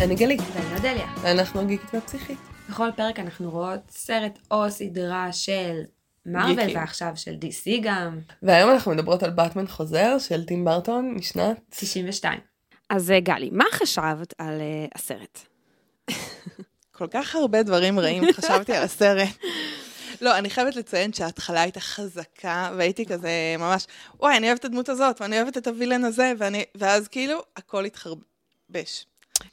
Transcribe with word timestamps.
אני 0.00 0.14
גלית, 0.14 0.40
ואני 0.54 0.76
אודליה. 0.76 1.06
ואנחנו 1.20 1.66
גיקית 1.66 1.94
והפסיכית. 1.94 2.38
בכל 2.68 2.88
פרק 2.96 3.18
אנחנו 3.18 3.50
רואות 3.50 3.80
סרט 3.90 4.38
או 4.50 4.70
סדרה 4.70 5.32
של 5.32 5.80
גיקים. 6.26 6.76
ועכשיו 6.76 7.12
של 7.14 7.34
DC 7.34 7.80
גם. 7.82 8.18
והיום 8.42 8.70
אנחנו 8.70 8.92
מדברות 8.92 9.22
על 9.22 9.30
באטמן 9.30 9.66
חוזר 9.66 10.18
של 10.18 10.44
טים 10.44 10.64
ברטון 10.64 11.14
משנת... 11.14 11.60
92. 11.70 12.40
אז 12.90 13.10
אה, 13.10 13.20
גלי, 13.20 13.50
מה 13.52 13.64
חשבת 13.72 14.34
על 14.38 14.60
אה, 14.60 14.86
הסרט? 14.94 15.38
כל 16.98 17.06
כך 17.10 17.36
הרבה 17.36 17.62
דברים 17.62 18.00
רעים 18.00 18.32
חשבתי 18.32 18.72
על 18.72 18.82
הסרט. 18.82 19.28
לא, 20.22 20.38
אני 20.38 20.50
חייבת 20.50 20.76
לציין 20.76 21.12
שההתחלה 21.12 21.62
הייתה 21.62 21.80
חזקה, 21.80 22.70
והייתי 22.76 23.06
כזה 23.06 23.30
ממש, 23.58 23.86
וואי, 24.20 24.36
אני 24.36 24.46
אוהבת 24.46 24.60
את 24.60 24.64
הדמות 24.64 24.88
הזאת, 24.88 25.20
ואני 25.20 25.36
אוהבת 25.36 25.58
את 25.58 25.66
הווילן 25.66 26.04
הזה, 26.04 26.32
ואני... 26.38 26.64
ואז 26.74 27.08
כאילו, 27.08 27.42
הכל 27.56 27.84
התחרבש. 27.84 29.07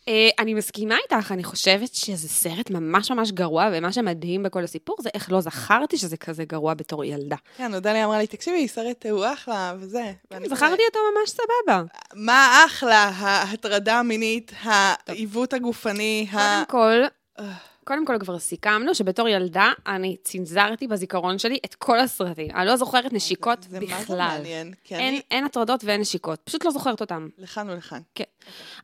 אה, 0.07 0.30
אני 0.39 0.53
מסכימה 0.53 0.95
איתך, 1.03 1.31
אני 1.31 1.44
חושבת 1.44 1.94
שזה 1.95 2.30
סרט 2.30 2.70
ממש 2.70 3.12
ממש 3.12 3.31
גרוע, 3.31 3.70
ומה 3.73 3.94
שמדהים 3.94 4.44
בכל 4.44 4.63
הסיפור 4.63 4.95
זה 5.02 5.09
איך 5.13 5.31
לא 5.31 5.41
זכרתי 5.41 5.98
שזה 5.98 6.17
כזה 6.17 6.45
גרוע 6.45 6.73
בתור 6.73 7.03
ילדה. 7.03 7.35
כן, 7.58 7.73
אודליה 7.73 8.05
אמרה 8.05 8.17
לי, 8.17 8.27
תקשיבי, 8.27 8.67
סרט 8.67 9.05
הוא 9.05 9.25
אחלה, 9.34 9.73
וזה. 9.80 10.11
כזה, 10.34 10.55
זכרתי 10.55 10.81
אותו 10.89 10.99
ממש 11.16 11.30
סבבה. 11.30 11.84
מה 12.13 12.63
אחלה? 12.66 13.03
ההטרדה 13.03 13.99
המינית, 13.99 14.52
העיוות 14.63 15.53
הגופני, 15.53 16.27
ה... 16.31 16.63
קודם 16.66 16.66
כל, 16.67 17.44
קודם 17.85 18.05
כל 18.05 18.20
כבר 18.20 18.39
סיכמנו 18.39 18.95
שבתור 18.95 19.27
ילדה 19.30 19.71
אני 19.88 20.17
צנזרתי 20.23 20.88
בזיכרון 20.88 21.38
שלי 21.38 21.59
את 21.66 21.75
כל 21.75 21.99
הסרטים. 21.99 22.48
אני 22.55 22.66
לא 22.66 22.75
זוכרת 22.75 23.13
נשיקות 23.13 23.63
זה 23.70 23.80
מה 23.80 23.85
זה 23.85 23.94
בכלל. 24.03 24.17
מעניין, 24.17 24.73
כי 24.84 24.95
אין, 24.95 25.08
אני... 25.08 25.21
אין 25.31 25.44
הטרדות 25.44 25.84
ואין 25.84 26.02
נשיקות, 26.02 26.39
פשוט 26.44 26.66
לא 26.66 26.71
זוכרת 26.71 27.02
אותם. 27.02 27.27
לכאן 27.38 27.70
ולכאן. 27.70 27.99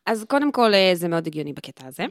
אז 0.05 0.25
קודם 0.29 0.51
כל 0.51 0.73
אה, 0.73 0.91
זה 0.93 1.07
מאוד 1.07 1.27
הגיוני 1.27 1.53
בקטע 1.53 1.87
הזה. 1.87 2.05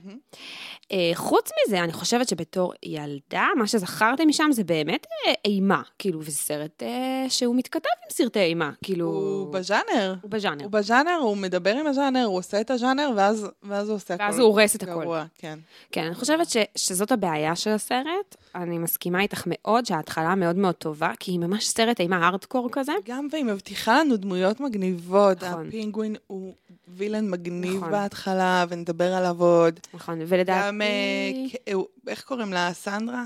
אה, 0.93 1.11
חוץ 1.15 1.51
מזה, 1.67 1.81
אני 1.81 1.93
חושבת 1.93 2.29
שבתור 2.29 2.73
ילדה, 2.83 3.47
מה 3.57 3.67
שזכרתי 3.67 4.25
משם 4.25 4.49
זה 4.53 4.65
באמת 4.65 5.07
אה, 5.27 5.33
אימה. 5.45 5.83
כאילו, 5.99 6.21
וזה 6.21 6.37
סרט 6.37 6.83
אה, 6.83 7.25
שהוא 7.29 7.57
מתכתב 7.57 7.91
עם 8.05 8.11
סרטי 8.11 8.41
אימה. 8.41 8.71
כאילו... 8.85 9.07
הוא 9.07 9.53
בז'אנר. 9.53 10.15
הוא 10.23 10.31
בז'אנר. 10.31 10.65
הוא 10.65 10.73
בז'אנר, 10.73 11.19
הוא 11.21 11.37
מדבר 11.37 11.77
עם 11.77 11.87
הז'אנר, 11.87 12.25
הוא 12.25 12.39
עושה 12.39 12.61
את 12.61 12.71
הז'אנר, 12.71 13.11
ואז, 13.17 13.47
ואז 13.63 13.89
הוא 13.89 13.97
עושה 13.97 14.15
הכל. 14.15 14.25
ואז 14.25 14.39
הוא 14.39 14.47
הורס 14.47 14.77
את 14.77 14.83
הכל. 14.83 14.91
גרוע, 14.91 15.25
כן. 15.39 15.59
כן, 15.93 16.05
אני 16.05 16.15
חושבת 16.15 16.51
ש, 16.51 16.57
שזאת 16.87 17.13
הבעיה 17.13 17.57
של 17.57 17.71
הסרט. 17.71 18.37
אני 18.55 18.79
מסכימה 18.79 19.21
איתך 19.21 19.43
מאוד 19.47 19.87
שההתחלה 19.87 20.35
מאוד 20.35 20.57
מאוד 20.57 20.75
טובה, 20.75 21.13
כי 21.21 21.31
היא 21.31 21.39
ממש 21.39 21.69
סרט 21.69 22.01
אימה 22.01 22.27
הארדקור 22.27 22.69
כזה. 22.73 22.93
גם 23.07 23.27
והיא 23.33 23.45
מבטיחה 23.45 23.99
לנו 24.01 24.17
דמויות 24.17 24.61
מגניבות. 24.61 25.45
נכון. 25.45 25.67
הפינגווין 25.69 26.17
הוא 26.27 26.55
וילן 26.89 27.31
מגניב 27.31 27.77
נכון. 27.77 27.91
בהתחלה, 27.91 28.65
ונדבר 28.69 29.15
עליו 29.15 29.43
עוד. 29.43 29.81
נכון, 29.95 30.19
ולדעתי... 30.27 30.67
גם, 30.69 30.83
אה, 30.83 31.73
הוא- 31.75 31.87
איך 32.09 32.23
קוראים 32.25 32.53
לה? 32.53 32.71
סנדרה? 32.73 33.25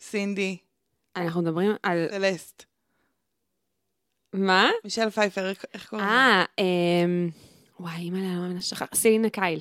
סינדי? 0.00 0.56
אנחנו 1.16 1.42
מדברים 1.42 1.72
על... 1.82 2.06
סלסט. 2.10 2.62
מה? 4.32 4.68
מישל 4.84 5.10
פייפר, 5.10 5.48
איך- 5.48 5.86
קוראים 5.90 6.08
לה? 6.08 6.14
אה, 6.14 6.44
אמ... 7.04 7.30
וואי, 7.80 7.96
אימא 7.96 8.18
לה, 8.18 8.34
לא 8.34 8.48
מנסה 8.54 8.76
שכח. 8.76 8.86
סלינה 8.94 9.30
קייל. 9.30 9.60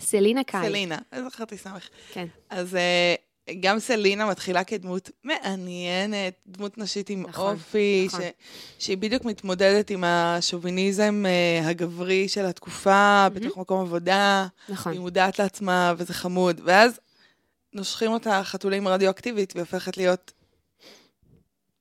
סלינה 0.00 0.44
קייל. 0.44 0.68
סלינה. 0.68 0.98
איזה 1.12 1.28
זכרתי 1.28 1.56
סמך. 1.58 1.88
כן. 2.12 2.26
אז 2.50 2.74
אה, 2.74 3.14
גם 3.60 3.78
סלינה 3.78 4.26
מתחילה 4.26 4.64
כדמות 4.64 5.10
מעניינת, 5.24 6.34
דמות 6.46 6.78
נשית 6.78 7.10
עם 7.10 7.22
נכון, 7.22 7.54
אופי, 7.54 8.04
נכון. 8.08 8.20
ש- 8.20 8.84
שהיא 8.84 8.96
בדיוק 8.98 9.24
מתמודדת 9.24 9.90
עם 9.90 10.04
השוביניזם 10.04 11.24
אה, 11.26 11.68
הגברי 11.68 12.28
של 12.28 12.44
התקופה, 12.46 13.26
בתוך 13.34 13.56
מקום 13.58 13.80
עבודה, 13.80 14.46
נכון. 14.68 14.92
היא 14.92 15.00
מודעת 15.00 15.38
לעצמה 15.38 15.94
וזה 15.96 16.14
חמוד, 16.14 16.60
ואז 16.64 17.00
נושכים 17.72 18.12
אותה 18.12 18.40
חתולים 18.44 18.88
רדיואקטיבית 18.88 19.52
והיא 19.54 19.62
הופכת 19.62 19.96
להיות 19.96 20.32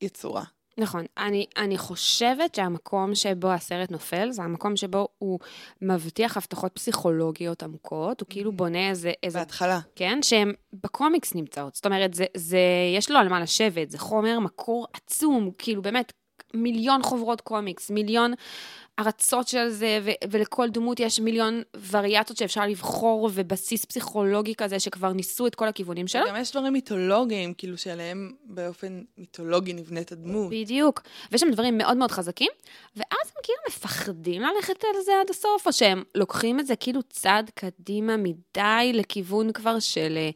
יצורה. 0.02 0.44
נכון. 0.78 1.06
אני, 1.18 1.46
אני 1.58 1.78
חושבת 1.78 2.56
שהמקום 2.56 3.16
שבו 3.16 3.52
הסרט 3.52 3.91
נופל, 3.91 4.31
זה 4.31 4.44
המקום 4.44 4.75
שבו 4.75 5.08
הוא 5.18 5.40
מבטיח 5.81 6.38
הבטחות 6.38 6.72
פסיכולוגיות 6.75 7.63
עמוקות, 7.63 8.22
הוא 8.22 8.28
כאילו 8.30 8.52
בונה 8.52 8.90
איזה, 8.90 9.12
איזה 9.24 9.40
בהתחלה. 9.40 9.80
כן? 9.96 10.19
שהן 10.22 10.53
בקומיקס 10.74 11.35
נמצאות. 11.35 11.75
זאת 11.75 11.85
אומרת, 11.85 12.14
זה, 12.14 12.25
זה, 12.38 12.59
יש 12.97 13.12
לו 13.12 13.19
על 13.19 13.30
מה 13.30 13.40
לשבת, 13.40 13.91
זה 13.91 13.97
חומר 14.00 14.40
מקור 14.40 14.88
עצום, 14.94 15.52
כאילו 15.58 15.81
באמת, 15.81 16.14
מיליון 16.53 17.03
חוברות 17.03 17.41
קומיקס, 17.41 17.91
מיליון 17.91 18.34
הרצות 18.98 19.48
של 19.48 19.70
זה, 19.70 20.00
ו- 20.04 20.30
ולכל 20.32 20.70
דמות 20.70 21.00
יש 21.00 21.20
מיליון 21.20 21.62
וריאציות 21.90 22.38
שאפשר 22.38 22.66
לבחור, 22.66 23.30
ובסיס 23.34 23.86
פסיכולוגי 23.86 24.56
כזה, 24.56 24.80
שכבר 24.80 25.14
ניסו 25.14 25.48
את 25.48 25.56
כל 25.56 25.68
הכיוונים 25.68 26.08
שלו. 26.08 26.22
גם 26.28 26.36
יש 26.40 26.52
דברים 26.52 26.74
מיתולוגיים, 26.74 27.54
כאילו 27.54 27.78
שעליהם 27.78 28.32
באופן 28.46 29.02
מיתולוגי 29.18 29.74
נבנית 29.74 30.12
הדמות. 30.12 30.50
בדיוק. 30.50 31.02
ויש 31.32 31.42
שם 31.42 31.52
דברים 31.52 31.78
מאוד 31.78 31.98
מאוד 31.98 32.12
חזקים, 32.12 32.52
ואז 32.96 33.32
הם 33.36 33.42
כאילו 33.44 33.58
מפחדים 33.70 34.42
ללכת 34.42 34.84
על 34.84 35.02
זה 35.06 35.12
עד 35.22 35.30
הסוף, 35.30 35.68
או 35.68 35.74
שהם 35.74 36.04
לוקחים 36.16 36.60
את 36.60 36.68
זה 36.68 36.76
כאילו 36.76 37.04
צעד 37.04 37.52
קדימה 37.56 38.18
מדי 38.18 38.92
לכיוון 38.94 39.52
כבר 39.52 39.80
של 39.80 40.14
אה, 40.18 40.30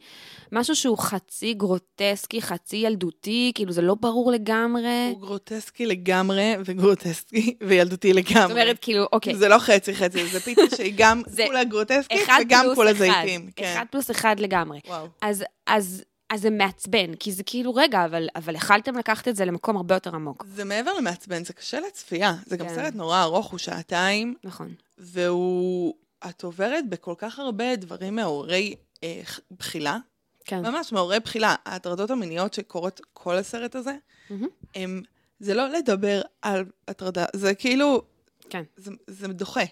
משהו 0.52 0.76
שהוא 0.76 0.98
חצי 0.98 1.54
גרוטסקי, 1.54 2.42
חצי 2.42 2.76
ילדותי, 2.76 3.52
כאילו 3.54 3.72
זה 3.72 3.82
לא 3.82 3.94
ברור 3.94 4.32
לגמרי. 4.32 5.10
הוא 5.10 5.20
גרוטסקי 5.20 5.86
לגמרי, 5.86 6.54
וגרוטסקי 6.64 7.54
וילדותי 7.60 8.12
לגמרי. 8.12 8.49
זאת 8.50 8.58
אומרת, 8.58 8.78
כאילו, 8.80 9.06
אוקיי, 9.12 9.34
זה 9.34 9.48
לא 9.48 9.58
חצי 9.58 9.94
חצי, 9.94 10.26
זה 10.26 10.40
פיתה 10.40 10.62
שהיא 10.76 10.94
גם 10.96 11.22
זה 11.26 11.44
כולה 11.46 11.64
גרוטסקית 11.64 12.20
וגם 12.40 12.66
כולה 12.74 12.90
אחד. 12.90 12.98
זיתים. 12.98 13.50
כן. 13.56 13.72
אחד 13.74 13.84
פלוס 13.90 14.10
אחד 14.10 14.40
לגמרי. 14.40 14.80
וואו. 14.86 15.06
אז, 15.20 15.44
אז, 15.66 16.04
זה 16.34 16.50
מעצבן, 16.50 17.14
כי 17.14 17.32
זה 17.32 17.42
כאילו, 17.42 17.74
רגע, 17.74 18.04
אבל, 18.04 18.28
אבל 18.36 18.54
יכלתם 18.54 18.98
לקחת 18.98 19.28
את 19.28 19.36
זה 19.36 19.44
למקום 19.44 19.76
הרבה 19.76 19.94
יותר 19.94 20.14
עמוק. 20.14 20.44
זה 20.54 20.64
מעבר 20.64 20.92
למעצבן, 20.92 21.44
זה 21.44 21.52
קשה 21.52 21.80
לצפייה. 21.80 22.34
זה 22.46 22.56
גם 22.56 22.68
כן. 22.68 22.74
סרט 22.74 22.94
נורא 22.94 23.22
ארוך, 23.22 23.50
הוא 23.50 23.58
שעתיים, 23.58 24.34
נכון. 24.44 24.74
והוא... 24.98 25.94
את 26.28 26.42
עוברת 26.42 26.88
בכל 26.88 27.14
כך 27.18 27.38
הרבה 27.38 27.76
דברים 27.76 28.16
מעוררי 28.16 28.74
אה, 29.04 29.20
בחילה. 29.58 29.98
כן. 30.44 30.62
ממש 30.66 30.92
מעוררי 30.92 31.20
בחילה. 31.20 31.54
ההטרדות 31.66 32.10
המיניות 32.10 32.54
שקורות 32.54 33.00
כל 33.12 33.36
הסרט 33.36 33.76
הזה, 33.76 33.94
מהמם. 34.30 34.46
הם... 34.74 35.02
זה 35.40 35.54
לא 35.54 35.68
לדבר 35.68 36.22
על 36.42 36.64
הטרדה, 36.88 37.24
זה 37.36 37.54
כאילו... 37.54 38.02
כן. 38.50 38.62
זה, 38.76 38.90
זה 39.06 39.28
דוחה. 39.28 39.64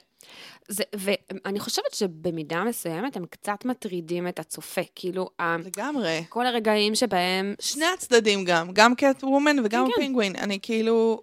זה, 0.69 0.85
ואני 0.97 1.61
חושבת 1.61 1.95
שבמידה 1.95 2.65
מסוימת 2.65 3.17
הם 3.17 3.27
קצת 3.27 3.65
מטרידים 3.65 4.29
את 4.29 4.39
הצופה. 4.39 4.81
כאילו, 4.95 5.31
לגמרי. 5.65 6.25
כל 6.29 6.47
הרגעים 6.47 6.95
שבהם... 6.95 7.55
שני 7.61 7.85
הצדדים 7.95 8.45
גם, 8.45 8.73
גם 8.73 8.95
קט 8.95 9.25
וומן 9.25 9.57
וגם 9.65 9.85
כן, 9.87 9.93
כן. 9.93 10.01
הפינגווין. 10.01 10.37
אני 10.37 10.59
כאילו... 10.63 11.23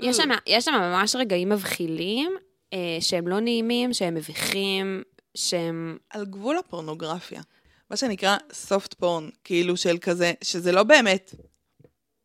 יש 0.00 0.16
שם, 0.16 0.28
יש 0.46 0.64
שם 0.64 0.72
ממש 0.72 1.16
רגעים 1.16 1.48
מבחילים, 1.48 2.32
אה, 2.72 2.96
שהם 3.00 3.28
לא 3.28 3.40
נעימים, 3.40 3.92
שהם 3.92 4.14
מביכים, 4.14 5.02
שהם... 5.34 5.98
על 6.10 6.24
גבול 6.24 6.58
הפורנוגרפיה. 6.58 7.42
מה 7.90 7.96
שנקרא 7.96 8.36
soft 8.68 8.94
porn, 9.02 9.30
כאילו 9.44 9.76
של 9.76 9.98
כזה, 9.98 10.32
שזה 10.42 10.72
לא 10.72 10.82
באמת 10.82 11.34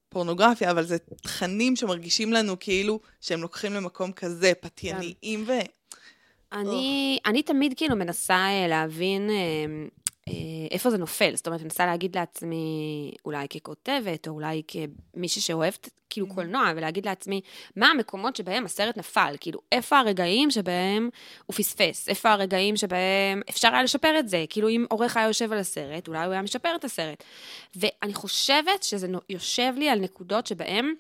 פורנוגרפיה, 0.10 0.72
אבל 0.72 0.84
זה 0.84 0.98
תכנים 0.98 1.76
שמרגישים 1.76 2.34
לנו 2.34 2.60
כאילו 2.60 3.00
שהם 3.22 3.42
לוקחים 3.42 3.74
למקום 3.74 4.12
כזה, 4.12 4.52
פתייניים 4.62 5.44
ו... 5.48 5.52
אני, 6.54 7.20
אני 7.26 7.44
תמיד 7.44 7.74
כאילו 7.78 7.96
מנסה 7.96 8.36
אה, 8.36 8.68
להבין 8.68 9.30
אה, 9.30 9.88
איפה 10.72 10.90
זה 10.90 10.98
נופל. 10.98 11.36
זאת 11.36 11.48
אומרת, 11.48 11.60
אני 11.60 11.66
מנסה 11.66 11.86
להגיד 11.86 12.16
לעצמי, 12.16 13.12
אולי 13.26 13.48
ככותבת, 13.48 14.28
או 14.28 14.34
אולי 14.34 14.62
כמישהי 14.68 15.42
שאוהבת 15.42 15.90
כאילו 16.10 16.28
קולנוע, 16.28 16.72
ולהגיד 16.76 17.06
לעצמי, 17.06 17.42
מה 17.76 17.88
המקומות 17.88 18.36
שבהם 18.36 18.66
הסרט 18.66 18.98
נפל? 18.98 19.36
כאילו, 19.40 19.60
איפה 19.72 20.00
הרגעים 20.00 20.52
שבהם 20.52 21.10
הוא 21.46 21.56
פספס? 21.56 22.10
איפה 22.10 22.32
הרגעים 22.32 22.78
שבהם 22.78 23.42
אפשר 23.50 23.68
היה 23.68 23.84
לשפר 23.84 24.20
את 24.20 24.30
זה? 24.30 24.46
כאילו, 24.50 24.70
אם 24.70 24.86
עורך 24.90 25.18
היה 25.18 25.28
יושב 25.28 25.52
על 25.52 25.58
הסרט, 25.58 26.08
אולי 26.08 26.26
הוא 26.26 26.34
היה 26.34 26.42
משפר 26.42 26.76
את 26.76 26.84
הסרט. 26.84 27.24
ואני 27.76 28.14
חושבת 28.14 28.84
שזה 28.84 29.08
יושב 29.30 29.74
לי 29.78 29.90
על 29.90 30.00
נקודות 30.00 30.48
שבהם 30.48 30.94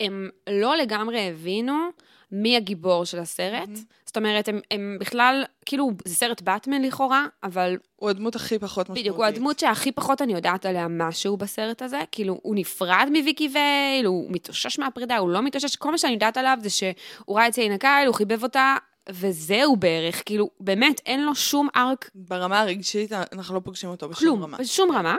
הם 0.00 0.30
לא 0.50 0.76
לגמרי 0.76 1.28
הבינו 1.28 1.88
מי 2.32 2.56
הגיבור 2.56 3.04
של 3.04 3.18
הסרט. 3.18 3.68
זאת 4.14 4.16
אומרת, 4.16 4.48
הם, 4.48 4.60
הם 4.70 4.96
בכלל, 5.00 5.44
כאילו, 5.66 5.90
זה 6.04 6.14
סרט 6.14 6.42
באטמן 6.42 6.82
לכאורה, 6.82 7.26
אבל 7.42 7.76
הוא 7.96 8.10
הדמות 8.10 8.36
הכי 8.36 8.58
פחות 8.58 8.84
משמעותית. 8.84 9.02
בדיוק, 9.02 9.16
הוא 9.16 9.24
הדמות 9.24 9.58
שהכי 9.58 9.92
פחות 9.92 10.22
אני 10.22 10.32
יודעת 10.32 10.66
עליה 10.66 10.86
משהו 10.90 11.36
בסרט 11.36 11.82
הזה. 11.82 12.00
כאילו, 12.12 12.38
הוא 12.42 12.54
נפרד 12.56 13.08
מוויקי 13.12 13.48
וייל, 13.54 14.06
הוא 14.06 14.26
מתאושש 14.30 14.78
מהפרידה, 14.78 15.16
הוא 15.16 15.30
לא 15.30 15.42
מתאושש, 15.42 15.76
כל 15.76 15.90
מה 15.90 15.98
שאני 15.98 16.12
יודעת 16.12 16.36
עליו 16.36 16.58
זה 16.62 16.70
שהוא 16.70 17.38
ראה 17.38 17.48
את 17.48 17.54
סיינה 17.54 17.78
קייל, 17.78 18.06
הוא 18.06 18.14
חיבב 18.14 18.42
אותה, 18.42 18.76
וזהו 19.10 19.76
בערך. 19.76 20.22
כאילו, 20.26 20.50
באמת, 20.60 21.00
אין 21.06 21.24
לו 21.24 21.34
שום 21.34 21.68
ארק 21.76 22.10
ברמה 22.14 22.60
הרגשית, 22.60 23.12
אנחנו 23.12 23.54
לא 23.54 23.60
פוגשים 23.60 23.90
אותו 23.90 24.08
בשום 24.08 24.20
כלום, 24.20 24.42
רמה. 24.42 24.58
בשום 24.58 24.92
רמה. 24.92 25.16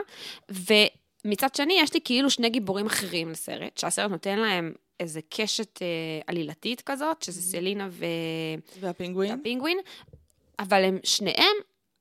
ומצד 1.24 1.54
שני, 1.54 1.78
יש 1.80 1.94
לי 1.94 2.00
כאילו 2.04 2.30
שני 2.30 2.50
גיבורים 2.50 2.86
אחרים 2.86 3.30
לסרט, 3.30 3.78
שהסרט 3.78 4.10
נותן 4.10 4.38
להם 4.38 4.72
איזה 5.00 5.20
קשת 5.28 5.82
אה, 5.82 5.86
עלילתית 6.26 6.80
כזאת, 6.80 7.22
שזה 7.22 7.42
סלינה 7.42 7.88
ו... 7.90 8.04
והפינגווין? 8.80 9.30
והפינגווין, 9.30 9.78
אבל 10.58 10.84
הם 10.84 10.98
שניהם 11.04 11.56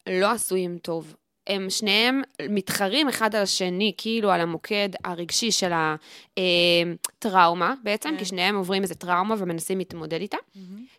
לא 0.10 0.32
עשויים 0.32 0.78
טוב. 0.78 1.16
הם 1.48 1.70
שניהם 1.70 2.22
מתחרים 2.50 3.10
אחד 3.10 3.36
על 3.36 3.44
השני, 3.44 3.94
כאילו 3.98 4.32
על 4.32 4.42
המוקד 4.42 4.90
הרגשי 5.04 5.52
של 5.52 5.72
הטראומה 6.38 7.74
בעצם, 7.84 8.10
כן. 8.10 8.18
כי 8.18 8.26
שניהם 8.26 8.56
עוברים 8.56 8.82
איזה 8.84 8.96
טראומה 8.96 9.36
ומנסים 9.38 9.78
להתמודד 9.78 10.22
איתה. 10.22 10.38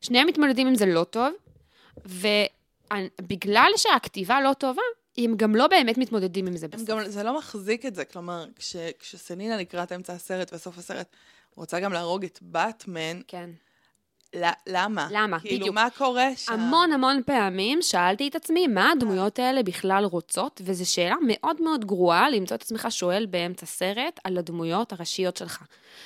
שניהם 0.01 0.27
מתמודדים 0.27 0.67
עם 0.67 0.75
זה 0.75 0.87
לא 0.87 1.05
טוב, 1.05 1.29
ובגלל 2.07 3.71
שהכתיבה 3.77 4.41
לא 4.41 4.53
טובה, 4.53 4.83
הם 5.19 5.37
גם 5.37 5.55
לא 5.55 5.67
באמת 5.67 5.99
מתמודדים 5.99 6.47
עם 6.47 6.57
זה 6.57 6.69
בסוף. 6.69 6.89
גם, 6.89 6.99
זה 7.09 7.23
לא 7.23 7.39
מחזיק 7.39 7.87
את 7.87 7.95
זה, 7.95 8.05
כלומר, 8.05 8.47
כש, 8.57 8.77
כשסלינה 8.99 9.57
לקראת 9.57 9.93
אמצע 9.93 10.13
הסרט 10.13 10.51
וסוף 10.53 10.79
הסרט 10.79 11.07
רוצה 11.57 11.81
גם 11.81 11.93
להרוג 11.93 12.25
את 12.25 12.39
באטמן, 12.43 13.21
כן. 13.29 13.51
למה? 14.67 15.09
למה? 15.11 15.41
כאילו, 15.41 15.61
בדיוק. 15.61 15.75
מה 15.75 15.89
קורה 15.99 16.29
שם? 16.37 16.53
המון 16.53 16.93
המון 16.93 17.23
פעמים 17.27 17.83
שאלתי 17.83 18.29
את 18.29 18.37
עצמי, 18.37 18.67
מה 18.67 18.91
הדמויות 18.93 19.39
האלה 19.39 19.63
בכלל 19.63 20.05
רוצות? 20.05 20.61
וזו 20.65 20.91
שאלה 20.91 21.15
מאוד 21.27 21.63
מאוד 21.63 21.85
גרועה 21.85 22.31
למצוא 22.31 22.57
את 22.57 22.63
עצמך 22.63 22.87
שואל 22.91 23.27
באמצע 23.27 23.67
סרט 23.67 24.21
על 24.25 24.39
הדמויות 24.39 24.93
הראשיות 24.93 25.37
שלך. 25.37 25.63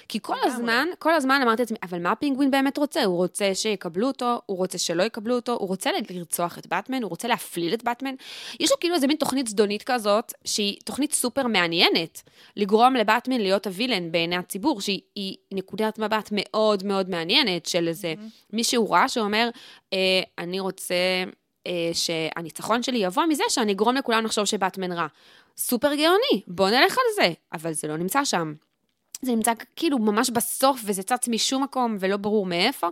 כי 0.08 0.18
כל. 0.22 0.34
הזמן, 0.42 0.88
כל 0.98 1.14
הזמן 1.14 1.40
אמרתי 1.42 1.62
לעצמי, 1.62 1.78
אבל 1.82 2.02
מה 2.02 2.10
הפינגווין 2.10 2.50
באמת 2.50 2.78
רוצה? 2.78 3.04
הוא 3.04 3.16
רוצה 3.16 3.54
שיקבלו 3.54 4.06
אותו, 4.06 4.40
הוא 4.46 4.56
רוצה 4.56 4.78
שלא 4.78 5.02
יקבלו 5.02 5.34
אותו, 5.34 5.52
הוא 5.52 5.68
רוצה 5.68 5.90
לרצוח 6.10 6.58
את 6.58 6.66
באטמן, 6.66 7.02
הוא 7.02 7.10
רוצה 7.10 7.28
להפליל 7.28 7.74
את 7.74 7.84
באטמן. 7.84 8.14
יש 8.60 8.70
לו 8.70 8.80
כאילו 8.80 8.94
איזה 8.94 9.06
מין 9.06 9.16
תוכנית 9.16 9.46
זדונית 9.46 9.82
כזאת, 9.82 10.32
שהיא 10.44 10.76
תוכנית 10.84 11.14
סופר 11.14 11.46
מעניינת, 11.46 12.22
לגרום 12.56 12.94
לבאטמן 12.94 13.40
להיות 13.40 13.66
הווילן 13.66 14.12
בעיני 14.12 14.36
הציבור, 14.36 14.80
שהיא 14.80 15.00
היא 15.14 15.36
נקודת 15.52 15.98
מבט 15.98 16.28
מאוד 16.32 16.86
מאוד 16.86 17.10
מעניינת 17.10 17.66
של 17.66 17.88
איזה 17.88 18.14
מישהו 18.52 18.90
רע 18.90 19.08
שאומר, 19.08 19.50
אה, 19.92 19.98
אני 20.38 20.60
רוצה 20.60 20.94
אה, 21.66 21.90
שהניצחון 21.92 22.82
שלי 22.82 22.98
יבוא 22.98 23.24
מזה 23.24 23.44
שאני 23.48 23.72
אגרום 23.72 23.96
לכולם 23.96 24.24
לחשוב 24.24 24.44
שבאטמן 24.44 24.92
רע. 24.92 25.06
סופר 25.56 25.94
גאוני, 25.94 26.42
בוא 26.46 26.70
נלך 26.70 26.96
על 26.98 27.24
זה. 27.24 27.32
אבל 27.52 27.72
זה 27.72 27.88
לא 27.88 27.96
נמצא 27.96 28.24
שם. 28.24 28.54
זה 29.22 29.32
נמצא 29.32 29.52
כאילו 29.76 29.98
ממש 29.98 30.30
בסוף, 30.30 30.80
וזה 30.84 31.02
צץ 31.02 31.28
משום 31.28 31.62
מקום 31.62 31.96
ולא 32.00 32.16
ברור 32.16 32.46
מאיפה. 32.46 32.88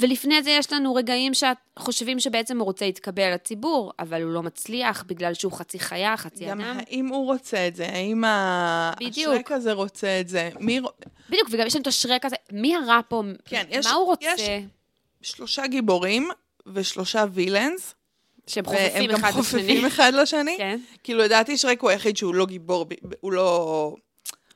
ולפני 0.00 0.42
זה 0.42 0.50
יש 0.50 0.72
לנו 0.72 0.94
רגעים 0.94 1.32
שחושבים 1.34 2.20
שבעצם 2.20 2.58
הוא 2.58 2.64
רוצה 2.64 2.86
להתקבל 2.86 3.34
לציבור, 3.34 3.92
אבל 3.98 4.22
הוא 4.22 4.32
לא 4.32 4.42
מצליח 4.42 5.04
בגלל 5.06 5.34
שהוא 5.34 5.52
חצי 5.52 5.78
חיה, 5.78 6.16
חצי 6.16 6.44
גם 6.46 6.60
אדם. 6.60 6.78
האם 6.88 7.06
הוא 7.06 7.26
רוצה 7.26 7.68
את 7.68 7.76
זה? 7.76 7.86
האם 7.88 8.22
בדיוק. 9.00 9.32
השרק 9.34 9.52
הזה 9.52 9.72
רוצה 9.72 10.20
את 10.20 10.28
זה? 10.28 10.50
מי... 10.60 10.80
בדיוק, 11.30 11.48
וגם 11.50 11.66
יש 11.66 11.74
לנו 11.76 11.82
את 11.82 11.86
השרק 11.86 12.24
הזה, 12.24 12.36
מי 12.52 12.76
הרע 12.76 13.00
פה? 13.08 13.22
כן, 13.44 13.64
יש- 13.70 13.86
מה 13.86 13.92
הוא 13.92 14.06
רוצה? 14.06 14.26
יש- 14.36 14.48
שלושה 15.22 15.66
גיבורים 15.66 16.28
ושלושה 16.74 17.24
וילאנס, 17.32 17.94
שהם 18.46 18.64
והם 18.66 18.76
חופפים 18.88 19.10
גם 19.10 19.16
אחד 19.16 19.28
לשני. 19.28 19.42
חופפים 19.42 19.84
אחד 19.86 20.12
לשני. 20.14 20.54
כן. 20.58 20.80
כאילו, 21.04 21.22
לדעתי 21.22 21.58
שרק 21.58 21.80
הוא 21.80 21.90
היחיד 21.90 22.16
שהוא 22.16 22.34
לא 22.34 22.46
גיבור, 22.46 22.86
הוא 23.20 23.32
לא... 23.32 23.94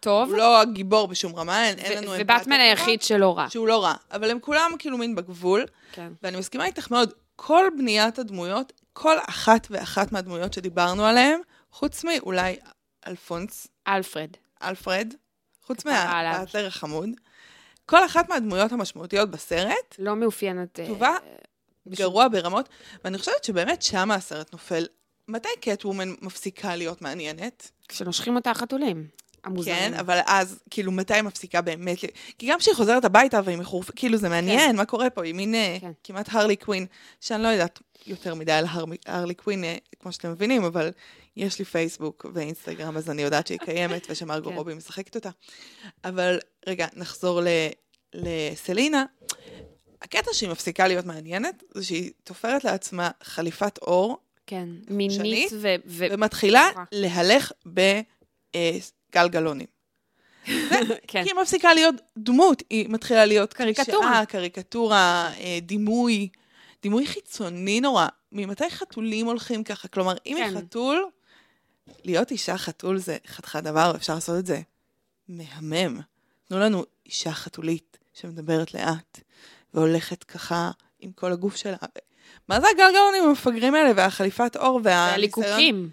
טוב. 0.01 0.29
הוא 0.29 0.39
לא 0.39 0.61
הגיבור 0.61 1.09
בשום 1.09 1.35
רמה, 1.37 1.65
אין, 1.67 1.79
אין 1.79 1.99
לנו... 2.03 2.17
אמפתיה 2.17 2.37
ובטמן 2.37 2.61
היחיד 2.61 3.03
שלא 3.03 3.39
רע. 3.39 3.47
שהוא 3.51 3.69
לא 3.69 3.85
רע. 3.85 3.95
אבל 4.13 4.31
הם 4.31 4.41
כולם 4.41 4.71
כאילו 4.79 4.99
מין 4.99 5.15
בגבול, 5.15 5.65
כן. 5.93 6.13
ואני 6.23 6.37
מסכימה 6.37 6.67
איתך 6.67 6.91
מאוד, 6.91 7.13
כל 7.37 7.65
בניית 7.79 8.19
הדמויות, 8.19 8.73
כל 8.93 9.17
אחת 9.29 9.67
ואחת 9.71 10.13
מהדמויות 10.13 10.53
שדיברנו 10.53 11.05
עליהן, 11.05 11.41
חוץ 11.73 12.05
מאולי 12.05 12.57
אלפונס, 13.07 13.67
אלפרד. 13.89 14.31
אלפרד, 14.63 15.15
חוץ. 15.67 15.85
מהאטלר 15.85 16.67
החמוד, 16.67 17.09
כל 17.87 18.05
אחת 18.05 18.29
מהדמויות 18.29 18.73
המשמעותיות 18.73 19.31
בסרט, 19.31 19.95
לא 19.99 20.17
מאופיינת... 20.17 20.81
אה, 20.81 20.85
כתובה 20.87 21.17
בשום- 21.87 22.05
גרוע 22.07 22.29
ברמות, 22.29 22.69
ואני 23.05 23.19
חושבת 23.19 23.45
שבאמת 23.45 23.83
שמה 23.83 24.15
הסרט 24.15 24.53
נופל. 24.53 24.87
מתי 25.29 25.49
קטוומן 25.61 26.09
מפסיקה 26.23 26.77
להיות 26.77 27.03
מעניינת? 27.03 27.71
כשנושכים 27.89 28.37
אותה 28.37 28.51
החתולים. 28.51 29.07
המוזרים. 29.45 29.77
כן, 29.77 29.95
אבל 29.95 30.19
אז, 30.27 30.59
כאילו, 30.71 30.93
מתי 30.93 31.15
היא 31.15 31.23
מפסיקה 31.23 31.61
באמת? 31.61 31.99
כי 32.39 32.47
גם 32.47 32.59
כשהיא 32.59 32.75
חוזרת 32.75 33.05
הביתה 33.05 33.41
והיא 33.45 33.57
מחורפת, 33.59 33.93
כאילו, 33.97 34.19
זה 34.19 34.29
מעניין, 34.29 34.77
מה 34.77 34.85
קורה 34.85 35.11
פה? 35.11 35.25
היא 35.25 35.35
מין 35.35 35.55
אה, 35.55 35.77
כן. 35.81 35.91
כמעט 36.05 36.29
הרלי 36.33 36.57
קווין, 36.57 36.87
שאני 37.21 37.43
לא 37.43 37.49
יודעת 37.49 37.79
יותר 38.07 38.35
מדי 38.35 38.53
על 38.53 38.65
הר- 38.69 38.85
הרלי 39.07 39.35
קווין, 39.35 39.65
אה, 39.65 39.77
כמו 40.01 40.13
שאתם 40.13 40.31
מבינים, 40.31 40.65
אבל 40.65 40.91
יש 41.37 41.59
לי 41.59 41.65
פייסבוק 41.65 42.27
ואינסטגרם, 42.35 42.97
אז 42.97 43.11
אני 43.11 43.23
יודעת 43.23 43.47
שהיא 43.47 43.59
קיימת 43.59 44.07
ושמרגו 44.11 44.51
כן. 44.51 44.57
רובי 44.57 44.75
משחקת 44.75 45.15
אותה. 45.17 45.31
אבל 46.05 46.39
רגע, 46.67 46.87
נחזור 46.97 47.41
ל- 47.41 47.47
לסלינה. 48.15 49.05
הקטע 50.03 50.31
שהיא 50.33 50.51
מפסיקה 50.51 50.87
להיות 50.89 51.07
מעניינת, 51.07 51.63
זה 51.75 51.85
שהיא 51.85 52.11
תופרת 52.25 52.65
לעצמה 52.65 53.11
חליפת 53.23 53.79
עור, 53.79 54.17
כן. 54.47 54.69
מינית 54.91 55.53
ו... 55.61 55.75
ו- 55.87 56.05
ומתחילה 56.11 56.69
נורא. 56.75 56.85
להלך 59.15 59.27
בגלגלונים. 59.31 59.67
כן. 60.47 60.53
כי 61.07 61.19
היא 61.19 61.35
מפסיקה 61.43 61.75
להיות 61.75 61.95
דמות, 62.19 62.63
היא 62.71 62.89
מתחילה 62.89 63.25
להיות 63.25 63.53
קריקטורה. 63.53 64.27
קריקטורה, 64.27 65.31
אה, 65.41 65.59
דימוי, 65.63 66.29
דימוי 66.83 67.07
חיצוני 67.07 67.81
נורא. 67.81 68.07
ממתי 68.33 68.71
חתולים 68.71 69.27
הולכים 69.27 69.65
ככה? 69.65 69.89
כלומר, 69.89 70.15
אם 70.27 70.37
היא 70.37 70.45
כן. 70.45 70.59
חתול, 70.59 71.09
להיות 72.05 72.31
אישה 72.31 72.59
חתול 72.59 72.99
זה 72.99 73.17
חתיכת 73.27 73.63
דבר, 73.63 73.91
ואפשר 73.95 74.15
לעשות 74.15 74.39
את 74.39 74.47
זה 74.47 74.61
מהמם. 75.29 76.01
תנו 76.49 76.59
לנו 76.59 76.85
אישה 77.07 77.33
חתולית 77.33 77.99
שמדברת 78.15 78.75
לאט, 78.75 79.21
והולכת 79.75 80.25
ככה 80.25 80.71
עם 81.01 81.13
כל 81.13 81.33
הגוף 81.33 81.57
שלה. 81.57 81.77
מה 82.49 82.61
זה 82.61 82.67
הגלגלונים 82.69 83.23
המפגרים 83.25 83.75
האלה, 83.75 83.91
והחליפת 83.97 84.57
עור, 84.57 84.81
והניסיון? 84.85 85.11
והליקוקים. 85.11 85.91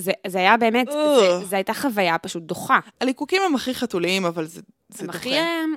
זה, 0.00 0.12
זה 0.26 0.38
היה 0.38 0.56
באמת, 0.56 0.86
זה. 0.92 1.44
זה 1.46 1.56
הייתה 1.56 1.74
חוויה 1.74 2.18
פשוט 2.18 2.42
דוחה. 2.42 2.78
הליקוקים 3.00 3.42
הם 3.46 3.54
הכי 3.54 3.74
חתוליים, 3.74 4.24
אבל 4.24 4.46
זה, 4.46 4.60
זה 4.88 5.00
הם 5.00 5.06
דוחה. 5.06 5.18
הכי... 5.18 5.34
הם- 5.36 5.74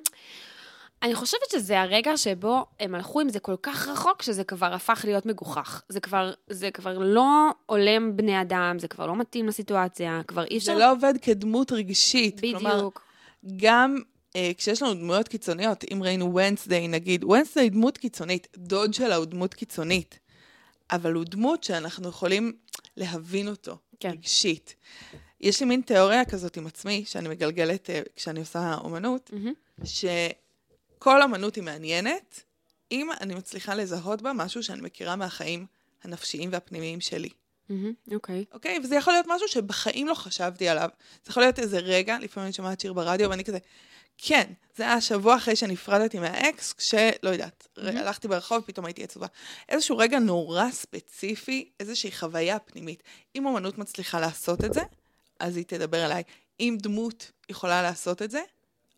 אני 1.03 1.15
חושבת 1.15 1.49
שזה 1.51 1.81
הרגע 1.81 2.17
שבו 2.17 2.65
הם 2.79 2.95
הלכו 2.95 3.19
עם 3.19 3.29
זה 3.29 3.39
כל 3.39 3.55
כך 3.63 3.87
רחוק, 3.87 4.21
שזה 4.21 4.43
כבר 4.43 4.73
הפך 4.73 5.01
להיות 5.07 5.25
מגוחך. 5.25 5.81
זה 5.89 5.99
כבר, 5.99 6.33
זה 6.49 6.71
כבר 6.71 6.97
לא 6.97 7.25
הולם 7.65 8.17
בני 8.17 8.41
אדם, 8.41 8.79
זה 8.79 8.87
כבר 8.87 9.07
לא 9.07 9.15
מתאים 9.15 9.47
לסיטואציה, 9.47 10.21
כבר 10.27 10.43
אי 10.43 10.57
אפשר... 10.57 10.73
זה 10.73 10.79
לא 10.79 10.91
עובד 10.91 11.13
כדמות 11.21 11.71
רגשית. 11.71 12.39
כלומר, 12.41 12.75
בדיוק. 12.77 13.01
גם 13.57 13.97
אה, 14.35 14.51
כשיש 14.57 14.81
לנו 14.81 14.93
דמויות 14.93 15.27
קיצוניות, 15.27 15.83
אם 15.93 16.03
ראינו 16.03 16.35
ונסדיי 16.35 16.87
נגיד, 16.87 17.23
ונסדיי 17.23 17.69
דמות 17.69 17.97
קיצונית, 17.97 18.47
דוד 18.57 18.93
שלה 18.93 19.15
הוא 19.15 19.25
דמות 19.25 19.53
קיצונית, 19.53 20.19
אבל 20.91 21.13
הוא 21.13 21.25
דמות 21.25 21.63
שאנחנו 21.63 22.09
יכולים 22.09 22.53
להבין 22.97 23.47
אותו, 23.47 23.77
כן. 23.99 24.09
רגשית. 24.09 24.75
יש 25.41 25.59
לי 25.59 25.65
מין 25.65 25.81
תיאוריה 25.81 26.25
כזאת 26.25 26.57
עם 26.57 26.67
עצמי, 26.67 27.05
שאני 27.05 27.29
מגלגלת 27.29 27.89
אה, 27.89 28.01
כשאני 28.15 28.39
עושה 28.39 28.75
אומנות, 28.77 29.29
מהמם. 29.33 29.53
שכל 29.83 31.21
אמנות 31.21 31.55
היא 31.55 31.63
מעניינת, 31.63 32.43
אם 32.91 33.09
אני 33.21 33.35
מצליחה 33.35 33.75
לזהות 33.75 34.21
בה 34.21 34.33
משהו 34.33 34.63
שאני 34.63 34.81
מכירה 34.81 35.15
מהחיים 35.15 35.65
הנפשיים 36.03 36.49
והפנימיים 36.53 37.01
שלי. 37.01 37.29
מהמם, 37.69 37.93
אוקיי. 38.13 38.45
אוקיי? 38.53 38.79
וזה 38.83 38.95
יכול 38.95 39.13
להיות 39.13 39.25
משהו 39.29 39.47
שבחיים 39.47 40.07
לא 40.07 40.13
חשבתי 40.13 40.69
עליו. 40.69 40.89
זה 41.25 41.31
יכול 41.31 41.43
להיות 41.43 41.59
איזה 41.59 41.79
רגע, 41.79 42.17
לפעמים 42.21 42.45
אני 42.45 42.53
שומעת 42.53 42.79
שיר 42.79 42.93
ברדיו, 42.93 43.29
ואני 43.29 43.43
כזה, 43.43 43.57
כן, 44.17 44.51
זה 44.75 44.83
היה 44.83 45.01
שבוע 45.01 45.35
אחרי 45.35 45.55
שנפרדתי 45.55 46.19
מהאקס, 46.19 46.73
כשלא 46.73 47.29
יודעת, 47.29 47.67
mm-hmm. 47.77 47.81
הלכתי 47.81 48.27
ברחוב, 48.27 48.63
פתאום 48.65 48.85
הייתי 48.85 49.03
עצובה. 49.03 49.27
איזשהו 49.69 49.97
רגע 49.97 50.19
נורא 50.19 50.71
ספציפי, 50.71 51.69
איזושהי 51.79 52.11
חוויה 52.11 52.59
פנימית. 52.59 53.03
אם 53.35 53.45
אומנות 53.45 53.77
מצליחה 53.77 54.19
לעשות 54.19 54.65
את 54.65 54.73
זה, 54.73 54.81
אז 55.39 55.57
היא 55.57 55.65
תדבר 55.67 56.05
אליי. 56.05 56.23
אם 56.59 56.77
דמות 56.81 57.31
יכולה 57.49 57.81
לעשות 57.81 58.21
את 58.21 58.31
זה, 58.31 58.41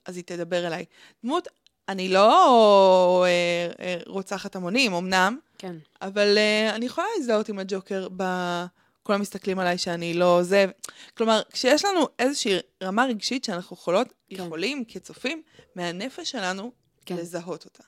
אז 0.05 0.15
היא 0.15 0.23
תדבר 0.23 0.67
אליי. 0.67 0.85
דמות, 1.23 1.47
אני 1.89 2.09
לא 2.09 3.25
אה, 3.25 3.85
אה, 3.85 3.97
רוצחת 4.05 4.55
המונים, 4.55 4.93
אמנם, 4.93 5.39
כן. 5.57 5.75
אבל 6.01 6.37
uh, 6.37 6.75
אני 6.75 6.85
יכולה 6.85 7.07
להזדהות 7.17 7.49
עם 7.49 7.59
הג'וקר 7.59 8.07
ב... 8.17 8.23
כולם 9.07 9.21
מסתכלים 9.21 9.59
עליי 9.59 9.77
שאני 9.77 10.13
לא 10.13 10.43
זה. 10.43 10.65
כלומר, 11.17 11.41
כשיש 11.51 11.85
לנו 11.85 12.07
איזושהי 12.19 12.53
רמה 12.83 13.05
רגשית 13.05 13.43
שאנחנו 13.43 13.75
יכולות, 13.75 14.07
כן. 14.07 14.35
יכולים 14.35 14.83
כצופים, 14.87 15.41
מהנפש 15.75 16.31
שלנו, 16.31 16.71
כן. 17.05 17.15
לזהות 17.15 17.65
אותה. 17.65 17.83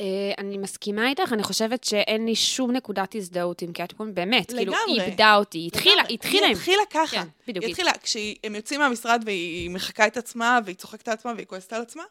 אה, 0.00 0.32
אני 0.38 0.58
מסכימה 0.58 1.08
איתך, 1.08 1.32
אני 1.32 1.42
חושבת 1.42 1.84
שאין 1.84 2.26
לי 2.26 2.34
שום 2.34 2.70
נקודת 2.70 3.14
הזדהות 3.14 3.62
עם 3.62 3.72
קטקום, 3.72 4.14
באמת, 4.14 4.52
כאילו, 4.52 4.72
היא 4.72 4.82
לגמרי. 4.86 5.06
איבדה 5.06 5.36
אותי, 5.36 5.58
היא 5.58 5.66
התחילה, 5.66 5.94
לגמרי. 5.94 6.08
היא 6.08 6.14
התחילה 6.14 6.46
היא. 6.46 6.56
התחילה 6.56 6.82
ככה. 6.90 7.16
כן, 7.16 7.28
בדיוק. 7.48 7.64
היא 7.64 7.70
התחילה, 7.70 7.92
כשהם 8.02 8.54
יוצאים 8.54 8.80
מהמשרד 8.80 9.22
והיא 9.26 9.70
מחקה 9.70 10.06
את 10.06 10.16
עצמה, 10.16 10.58
והיא 10.64 10.76
צוחקת 10.76 11.08
על 11.08 11.14
עצמה, 11.14 11.32
והיא 11.36 11.46
כועסת 11.46 11.72
על 11.72 11.82
עצמה, 11.82 12.02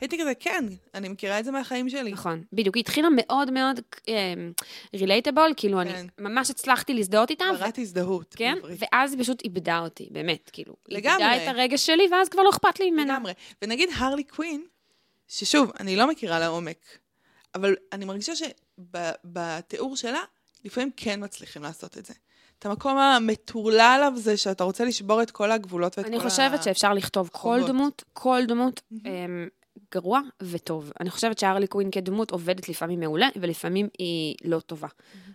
הייתי 0.00 0.18
כזה, 0.20 0.32
כן, 0.40 0.64
אני 0.94 1.08
מכירה 1.08 1.38
את 1.38 1.44
זה 1.44 1.50
מהחיים 1.50 1.88
שלי. 1.88 2.12
נכון, 2.12 2.42
בדיוק. 2.52 2.74
היא 2.74 2.80
התחילה 2.80 3.08
מאוד 3.16 3.50
מאוד 3.50 3.80
רילייטבול, 4.94 5.52
כאילו, 5.56 5.80
אני 5.80 5.92
כן. 5.92 6.06
ממש 6.18 6.50
הצלחתי 6.50 6.94
להזדהות 6.94 7.30
איתה, 7.30 7.44
ברת 7.60 7.78
הזדהות. 7.78 8.34
כן. 8.38 8.58
ואז 8.78 9.12
היא 9.12 9.20
פשוט 9.20 9.44
איבדה 9.44 9.78
אותי, 9.78 10.08
באמת, 10.10 10.50
כאילו. 10.52 10.74
היא 10.88 10.96
לגמרי. 10.98 11.24
איבדה 11.24 11.44
את 11.44 11.48
הרגש 11.48 11.86
שלי, 11.86 12.08
ואז 12.12 12.28
כבר 12.28 12.42
לא 12.42 12.50
אכפת 12.50 12.80
לי 12.80 12.90
ממנה. 12.90 13.14
לגמרי. 13.14 13.32
ונגיד 13.62 13.88
הרלי 13.96 14.24
קווין, 14.24 14.64
ששוב, 15.28 15.70
אני 15.80 15.96
לא 15.96 16.08
מכירה 16.08 16.38
לעומק, 16.38 16.76
אבל 17.54 17.74
אני 17.92 18.04
מרגישה 18.04 18.32
שבתיאור 18.36 19.96
שלה, 19.96 20.20
לפעמים 20.64 20.90
כן 20.96 21.24
מצליחים 21.24 21.62
לעשות 21.62 21.98
את 21.98 22.06
זה. 22.06 22.14
את 22.58 22.66
המקום 22.66 22.98
המטורלל 22.98 24.10
הזה, 24.14 24.36
שאתה 24.36 24.64
רוצה 24.64 24.84
לשבור 24.84 25.22
את 25.22 25.30
כל 25.30 25.50
הגבולות 25.50 25.98
ואת 25.98 26.06
אני 26.06 26.18
כל 26.18 26.28
חושבת 26.28 26.62
שאפשר 26.62 26.92
לכתוב 26.92 27.30
כל. 27.32 27.60
דמות, 27.66 28.04
כל 28.12 28.42
דמות, 28.48 28.80
גרוע 29.94 30.20
וטוב. 30.42 30.92
אני 31.00 31.10
חושבת 31.10 31.38
שהרלי 31.38 31.66
קווין 31.66 31.90
כדמות 31.90 32.30
עובדת 32.30 32.68
לפעמים 32.68 33.00
מעולה, 33.00 33.28
ולפעמים 33.36 33.88
היא 33.98 34.34
לא 34.44 34.60
טובה. 34.60 34.88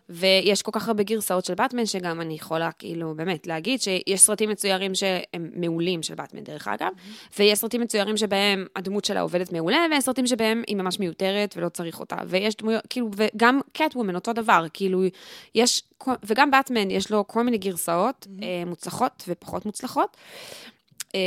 ויש 0.10 0.62
כל 0.62 0.72
כך 0.72 0.88
הרבה 0.88 1.04
גרסאות 1.04 1.46
של 1.46 1.54
באטמן, 1.54 1.86
שגם 1.86 2.22
אני 2.22 2.34
יכולה 2.34 2.72
כאילו 2.72 3.16
באמת 3.16 3.48
להגיד 3.48 3.82
שיש 3.82 4.22
סרטים 4.22 4.50
מצוירים 4.50 4.96
שהם 4.96 5.50
מעולים 5.56 6.04
של 6.04 6.16
באטמן, 6.16 6.44
דרך 6.44 6.68
אגב, 6.68 6.92
ויש 7.40 7.60
סרטים 7.60 7.82
מצוירים 7.82 8.18
שבהם 8.18 8.66
הדמות 8.76 9.06
שלה 9.06 9.22
עובדת 9.22 9.54
מעולה, 9.54 9.86
ויש 9.92 10.04
סרטים 10.04 10.28
שבהם 10.28 10.64
היא 10.68 10.76
ממש 10.76 11.00
מיותרת 11.00 11.54
ולא 11.58 11.70
צריך 11.70 12.00
אותה. 12.00 12.16
ויש 12.28 12.56
דמויות, 12.56 12.84
כאילו, 12.90 13.10
וגם 13.16 13.60
קטוומן 13.74 14.16
אותו 14.16 14.34
דבר, 14.34 14.66
כאילו, 14.74 15.04
יש, 15.56 15.84
וגם 16.24 16.52
באטמן, 16.52 16.92
יש 16.92 17.12
לו 17.12 17.28
כל 17.28 17.44
מיני 17.44 17.58
גרסאות 17.58 18.28
אה, 18.44 18.64
מוצלחות 18.66 19.24
ופחות 19.28 19.66
מוצלחות. 19.66 20.18
אה, 21.16 21.20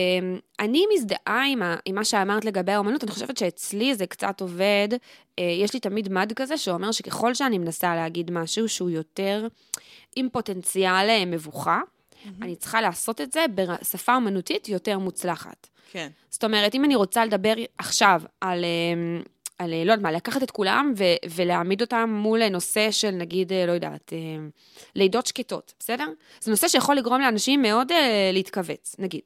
אני 0.60 0.84
מזדהה 0.94 1.44
עם, 1.46 1.62
ה, 1.62 1.76
עם 1.84 1.94
מה 1.94 2.04
שאמרת 2.04 2.44
לגבי 2.44 2.72
האומנות, 2.72 3.04
אני 3.04 3.10
חושבת 3.10 3.36
שאצלי 3.36 3.94
זה 3.94 4.06
קצת 4.06 4.40
עובד. 4.40 4.88
אה, 5.38 5.44
יש 5.44 5.74
לי 5.74 5.80
תמיד 5.80 6.12
מד 6.12 6.32
כזה 6.36 6.56
שאומר 6.56 6.92
שככל 6.92 7.34
שאני 7.34 7.58
מנסה 7.58 7.94
להגיד 7.94 8.30
משהו 8.30 8.68
שהוא 8.68 8.90
יותר 8.90 9.46
עם 10.16 10.28
פוטנציאל 10.32 11.08
אה, 11.08 11.24
מבוכה, 11.24 11.80
אני 12.42 12.56
צריכה 12.56 12.80
לעשות 12.80 13.20
את 13.20 13.32
זה 13.32 13.44
בשפה 13.54 14.14
אומנותית 14.14 14.68
יותר 14.68 14.98
מוצלחת. 14.98 15.68
כן. 15.90 16.08
זאת 16.30 16.44
אומרת, 16.44 16.74
אם 16.74 16.84
אני 16.84 16.96
רוצה 16.96 17.24
לדבר 17.24 17.54
עכשיו 17.78 18.22
על, 18.40 18.64
אה, 18.64 19.22
על 19.58 19.70
לא 19.70 19.92
יודעת 19.92 20.00
מה, 20.00 20.12
לקחת 20.12 20.42
את 20.42 20.50
כולם 20.50 20.92
ו- 20.96 21.30
ולהעמיד 21.34 21.80
אותם 21.80 22.10
מול 22.22 22.48
נושא 22.48 22.90
של 22.90 23.10
נגיד, 23.10 23.52
לא 23.66 23.72
יודעת, 23.72 24.12
לידות 24.94 25.26
שקטות, 25.26 25.74
בסדר? 25.78 26.06
זה 26.40 26.50
נושא 26.50 26.68
שיכול 26.68 26.96
לגרום 26.96 27.20
לאנשים 27.20 27.62
מאוד 27.62 27.92
להתכווץ, 28.32 28.96
נגיד. 28.98 29.20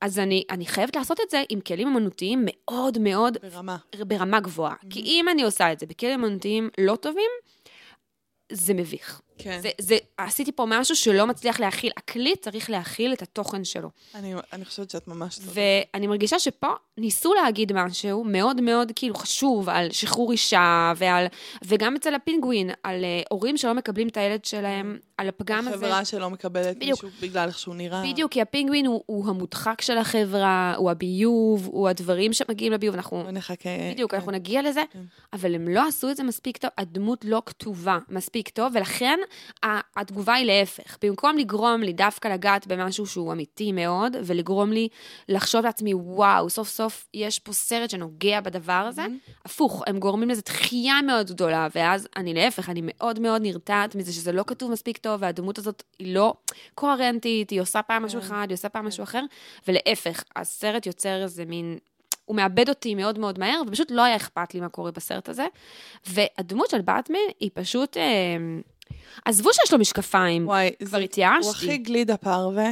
אז 0.00 0.18
אני, 0.18 0.44
אני 0.50 0.66
חייבת 0.66 0.96
לעשות 0.96 1.20
את 1.20 1.30
זה 1.30 1.42
עם 1.48 1.60
כלים 1.60 1.88
אמנותיים 1.88 2.42
מאוד 2.44 2.98
מאוד 2.98 3.36
ברמה. 3.42 3.76
ברמה 3.98 4.40
גבוהה. 4.40 4.74
כי 4.90 5.00
אם 5.00 5.28
אני 5.28 5.42
עושה 5.42 5.72
את 5.72 5.80
זה 5.80 5.86
בכלים 5.86 6.24
אמנותיים 6.24 6.70
לא 6.78 6.96
טובים, 6.96 7.30
זה 8.52 8.74
מביך. 8.74 9.20
כן. 9.38 9.60
זה, 9.62 9.70
זה, 9.80 9.96
עשיתי 10.18 10.52
פה 10.52 10.64
משהו 10.68 10.96
שלא 10.96 11.26
מצליח 11.26 11.60
להכיל. 11.60 11.90
הכלי 11.96 12.36
צריך 12.36 12.70
להכיל 12.70 13.12
את 13.12 13.22
התוכן 13.22 13.64
שלו. 13.64 13.90
אני, 14.14 14.34
אני 14.52 14.64
חושבת 14.64 14.90
שאת 14.90 15.08
ממש 15.08 15.34
צודקת. 15.38 15.52
ואני 15.94 16.06
מרגישה 16.06 16.38
שפה 16.38 16.68
ניסו 16.98 17.34
להגיד 17.34 17.72
משהו 17.72 18.24
מאוד 18.24 18.60
מאוד 18.60 18.92
כאילו 18.94 19.14
חשוב 19.14 19.68
על 19.68 19.90
שחרור 19.90 20.32
אישה, 20.32 20.92
ועל, 20.96 21.26
וגם 21.64 21.96
אצל 21.96 22.14
הפינגווין, 22.14 22.70
על 22.82 23.04
uh, 23.04 23.26
הורים 23.30 23.56
שלא 23.56 23.74
מקבלים 23.74 24.08
את 24.08 24.16
הילד 24.16 24.44
שלהם, 24.44 24.98
על 25.16 25.28
הפגם 25.28 25.68
הזה. 25.68 25.76
חברה 25.76 26.04
שלא 26.04 26.30
מקבלת 26.30 26.76
בדיוק. 26.76 27.04
מישהו 27.04 27.18
בגלל 27.22 27.48
איך 27.48 27.58
שהוא 27.58 27.74
נראה. 27.74 28.02
בדיוק, 28.02 28.32
כי 28.32 28.40
הפינגווין 28.40 28.86
הוא, 28.86 29.02
הוא 29.06 29.28
המודחק 29.28 29.80
של 29.80 29.98
החברה, 29.98 30.74
הוא 30.76 30.90
הביוב, 30.90 31.68
הוא 31.72 31.88
הדברים 31.88 32.32
שמגיעים 32.32 32.72
לביוב, 32.72 32.94
אנחנו... 32.94 33.22
נחכה. 33.32 33.70
בדיוק, 33.92 34.10
כן. 34.10 34.16
אנחנו 34.16 34.32
נגיע 34.32 34.62
לזה, 34.62 34.82
כן. 34.92 35.02
אבל 35.32 35.54
הם 35.54 35.68
לא 35.68 35.88
עשו 35.88 36.10
את 36.10 36.16
זה 36.16 36.22
מספיק 36.22 36.56
טוב, 36.56 36.70
הדמות 36.78 37.24
לא 37.24 37.42
כתובה 37.46 37.98
מספיק 38.08 38.48
טוב, 38.48 38.72
ולכן 38.74 39.18
התגובה 39.96 40.34
היא 40.34 40.46
להפך. 40.46 40.96
במקום 41.02 41.38
לגרום 41.38 41.80
לי 41.80 41.92
דווקא 41.92 42.28
לגעת 42.28 42.66
במשהו 42.66 43.06
שהוא 43.06 43.32
אמיתי 43.32 43.72
מאוד, 43.72 44.16
ולגרום 44.24 44.72
לי 44.72 44.88
לחשוב 45.28 45.64
לעצמי, 45.64 45.94
וואו, 45.94 46.50
סוף 46.50 46.68
סוף 46.68 47.08
יש 47.14 47.38
פה 47.38 47.52
סרט 47.52 47.90
שנוגע 47.90 48.40
בדבר 48.40 48.72
הזה, 48.72 49.06
הפוך, 49.44 49.82
הם 49.86 49.98
גורמים 49.98 50.28
לזה 50.28 50.42
דחייה 50.42 51.02
מאוד 51.02 51.30
גדולה, 51.30 51.68
ואז 51.74 52.08
אני 52.16 52.34
להפך, 52.34 52.68
אני 52.68 52.80
מאוד 52.84 53.20
מאוד 53.20 53.42
נרתעת 53.42 53.94
מזה 53.94 54.12
שזה 54.12 54.32
לא 54.32 54.44
כתוב 54.46 54.70
מספיק 54.70 54.98
טוב, 54.98 55.22
והדמות 55.22 55.58
הזאת 55.58 55.82
היא 55.98 56.14
לא 56.14 56.34
קוהרנטית, 56.74 57.50
היא 57.50 57.60
עושה 57.60 57.82
פעם 57.82 58.04
משהו 58.04 58.18
אחד, 58.20 58.46
היא 58.48 58.54
עושה 58.54 58.68
פעם 58.68 58.86
משהו 58.86 59.02
אחר, 59.02 59.22
ולהפך, 59.68 60.24
הסרט 60.36 60.86
יוצר 60.86 61.22
איזה 61.22 61.44
מין... 61.44 61.78
הוא 62.24 62.36
מאבד 62.36 62.68
אותי 62.68 62.94
מאוד 62.94 63.18
מאוד 63.18 63.38
מהר, 63.38 63.62
ופשוט 63.66 63.90
לא 63.90 64.02
היה 64.02 64.16
אכפת 64.16 64.54
לי 64.54 64.60
מה 64.60 64.68
קורה 64.68 64.90
בסרט 64.90 65.28
הזה. 65.28 65.46
והדמות 66.06 66.70
של 66.70 66.80
באטמן 66.80 67.18
היא 67.40 67.50
פשוט... 67.54 67.96
אה, 67.96 68.36
עזבו 69.24 69.50
שיש 69.52 69.72
לו 69.72 69.78
משקפיים, 69.78 70.46
וואי, 70.48 70.70
כבר 70.78 70.88
זה- 70.88 70.96
הוא 70.96 70.98
הכי 70.98 71.04
התייאשתי. 71.04 71.76
גלידה 71.76 72.16
פרווה. 72.16 72.70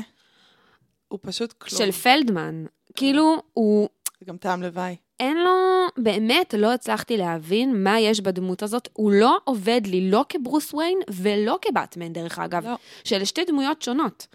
הוא 1.09 1.19
פשוט 1.23 1.53
כלום. 1.53 1.79
של 1.79 1.93
פלדמן. 1.93 2.65
כאילו, 2.97 3.43
הוא... 3.53 3.89
זה 4.21 4.27
גם 4.27 4.37
טעם 4.37 4.63
לוואי. 4.63 4.97
אין 5.21 5.37
לו, 5.37 5.51
באמת 5.99 6.55
לא 6.59 6.73
הצלחתי 6.73 7.17
להבין 7.17 7.83
מה 7.85 8.01
יש 8.01 8.21
בדמות 8.21 8.63
הזאת. 8.63 8.89
הוא 8.93 9.13
לא 9.13 9.39
עובד 9.45 9.81
לי 9.87 10.11
לא 10.11 10.25
כברוס 10.29 10.75
וויין 10.75 10.99
ולא 11.11 11.59
כבטמן, 11.63 12.13
דרך 12.13 12.39
אגב. 12.39 12.65
לא. 12.67 12.75
שאלה 13.05 13.27
שתי 13.27 13.45
דמויות 13.45 13.83
שונות. 13.83 14.27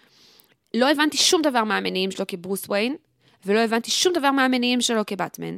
לא 0.74 0.90
הבנתי 0.90 1.16
שום 1.16 1.42
דבר 1.42 1.64
מהמניעים 1.64 2.10
שלו 2.10 2.24
כברוס 2.28 2.64
וויין, 2.68 2.96
ולא 3.46 3.60
הבנתי 3.60 3.90
שום 3.90 4.12
דבר 4.12 4.30
מהמניעים 4.30 4.80
שלו 4.80 5.06
כבטמן. 5.06 5.56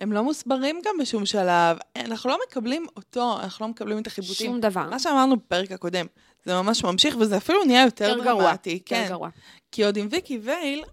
הם 0.00 0.12
לא 0.12 0.24
מוסברים 0.24 0.80
גם 0.84 0.94
בשום 1.00 1.26
שלב. 1.26 1.76
אנחנו 1.96 2.30
לא 2.30 2.38
מקבלים 2.48 2.86
אותו, 2.96 3.38
אנחנו 3.42 3.66
לא 3.66 3.70
מקבלים 3.70 3.98
את 3.98 4.06
החיבוטים. 4.06 4.46
שום 4.46 4.60
דבר. 4.60 4.90
מה 4.90 4.98
שאמרנו 4.98 5.36
בפרק 5.36 5.72
הקודם, 5.72 6.06
זה 6.44 6.54
ממש 6.54 6.84
ממשיך, 6.84 7.16
וזה 7.20 7.36
אפילו 7.36 7.64
נהיה 7.64 7.84
יותר 7.84 8.08
יותר 8.08 8.24
גרוע. 8.24 8.44
דרמטי. 8.44 8.70
יותר 8.70 8.84
כן. 8.96 9.06
גרוע. 9.08 9.28
כי 9.72 9.84
עוד 9.84 9.96
עם 9.96 10.08
ויקי 10.10 10.38
וייל, 10.42 10.84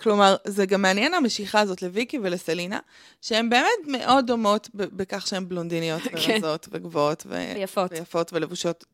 כלומר, 0.00 0.36
זה 0.46 0.66
גם 0.66 0.82
מעניין 0.82 1.14
המשיכה 1.14 1.60
הזאת 1.60 1.82
לוויקי 1.82 2.18
ולסלינה, 2.22 2.78
שהן 3.20 3.50
באמת 3.50 3.86
מאוד 3.86 4.26
דומות 4.26 4.68
בכך 4.74 5.26
שהן 5.26 5.48
בלונדיניות 5.48 6.02
כן. 6.26 6.32
ורזות 6.32 6.68
וגבוהות 6.72 7.22
ו- 7.26 7.52
ויפות. 7.54 7.92
ויפות 7.92 8.32
ולבושות 8.32 8.84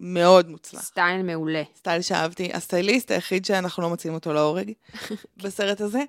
מאוד 0.00 0.48
מוצלח. 0.48 0.82
סטייל 0.82 1.22
מעולה. 1.22 1.62
סטייל 1.76 2.02
שאהבתי, 2.02 2.50
הסטייליסט 2.52 3.10
היחיד 3.10 3.44
שאנחנו 3.44 3.82
לא 3.82 3.88
מוצאים 3.88 4.14
אותו 4.14 4.32
להורג 4.32 4.72
בסרט 5.42 5.80
הזה. 5.80 6.02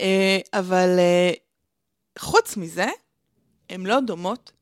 אה, 0.00 0.38
אבל 0.52 0.96
אה, 0.98 1.32
חוץ 2.18 2.56
מזה, 2.56 2.86
הן 3.70 3.86
לא 3.86 4.00
דומות 4.00 4.52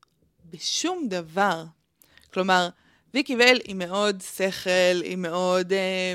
בשום 0.50 1.06
דבר. 1.08 1.64
כלומר, 2.32 2.68
ויקי 3.14 3.36
ואל 3.36 3.60
היא 3.64 3.74
מאוד 3.74 4.22
שכל, 4.36 5.02
היא 5.02 5.16
מאוד 5.16 5.72
אה, 5.72 6.14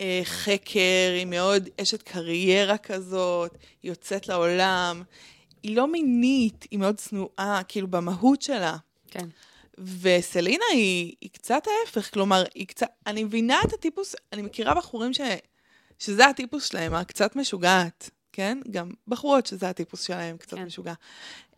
אה, 0.00 0.20
חקר, 0.24 1.10
היא 1.12 1.26
מאוד 1.26 1.68
אשת 1.80 2.02
קריירה 2.02 2.78
כזאת, 2.78 3.58
היא 3.82 3.90
יוצאת 3.90 4.28
לעולם. 4.28 5.02
היא 5.62 5.76
לא 5.76 5.92
מינית, 5.92 6.66
היא 6.70 6.78
מאוד 6.78 6.96
צנועה, 6.96 7.60
כאילו 7.68 7.88
במהות 7.88 8.42
שלה. 8.42 8.76
כן. 9.10 9.28
וסלינה 10.00 10.64
היא, 10.72 11.14
היא 11.20 11.30
קצת 11.32 11.62
ההפך, 11.66 12.12
כלומר, 12.12 12.44
היא 12.54 12.66
קצת, 12.66 12.86
אני 13.06 13.24
מבינה 13.24 13.56
את 13.66 13.72
הטיפוס, 13.72 14.14
אני 14.32 14.42
מכירה 14.42 14.74
בחורים 14.74 15.14
ש, 15.14 15.20
שזה 15.98 16.26
הטיפוס 16.26 16.64
שלהם, 16.64 16.94
הקצת 16.94 17.36
משוגעת, 17.36 18.10
כן? 18.38 18.58
גם 18.70 18.90
בחורות 19.08 19.46
שזה 19.46 19.68
הטיפוס 19.68 20.02
שלהם, 20.02 20.36
קצת 20.36 20.56
כן. 20.56 20.64
משוגע. 20.64 20.92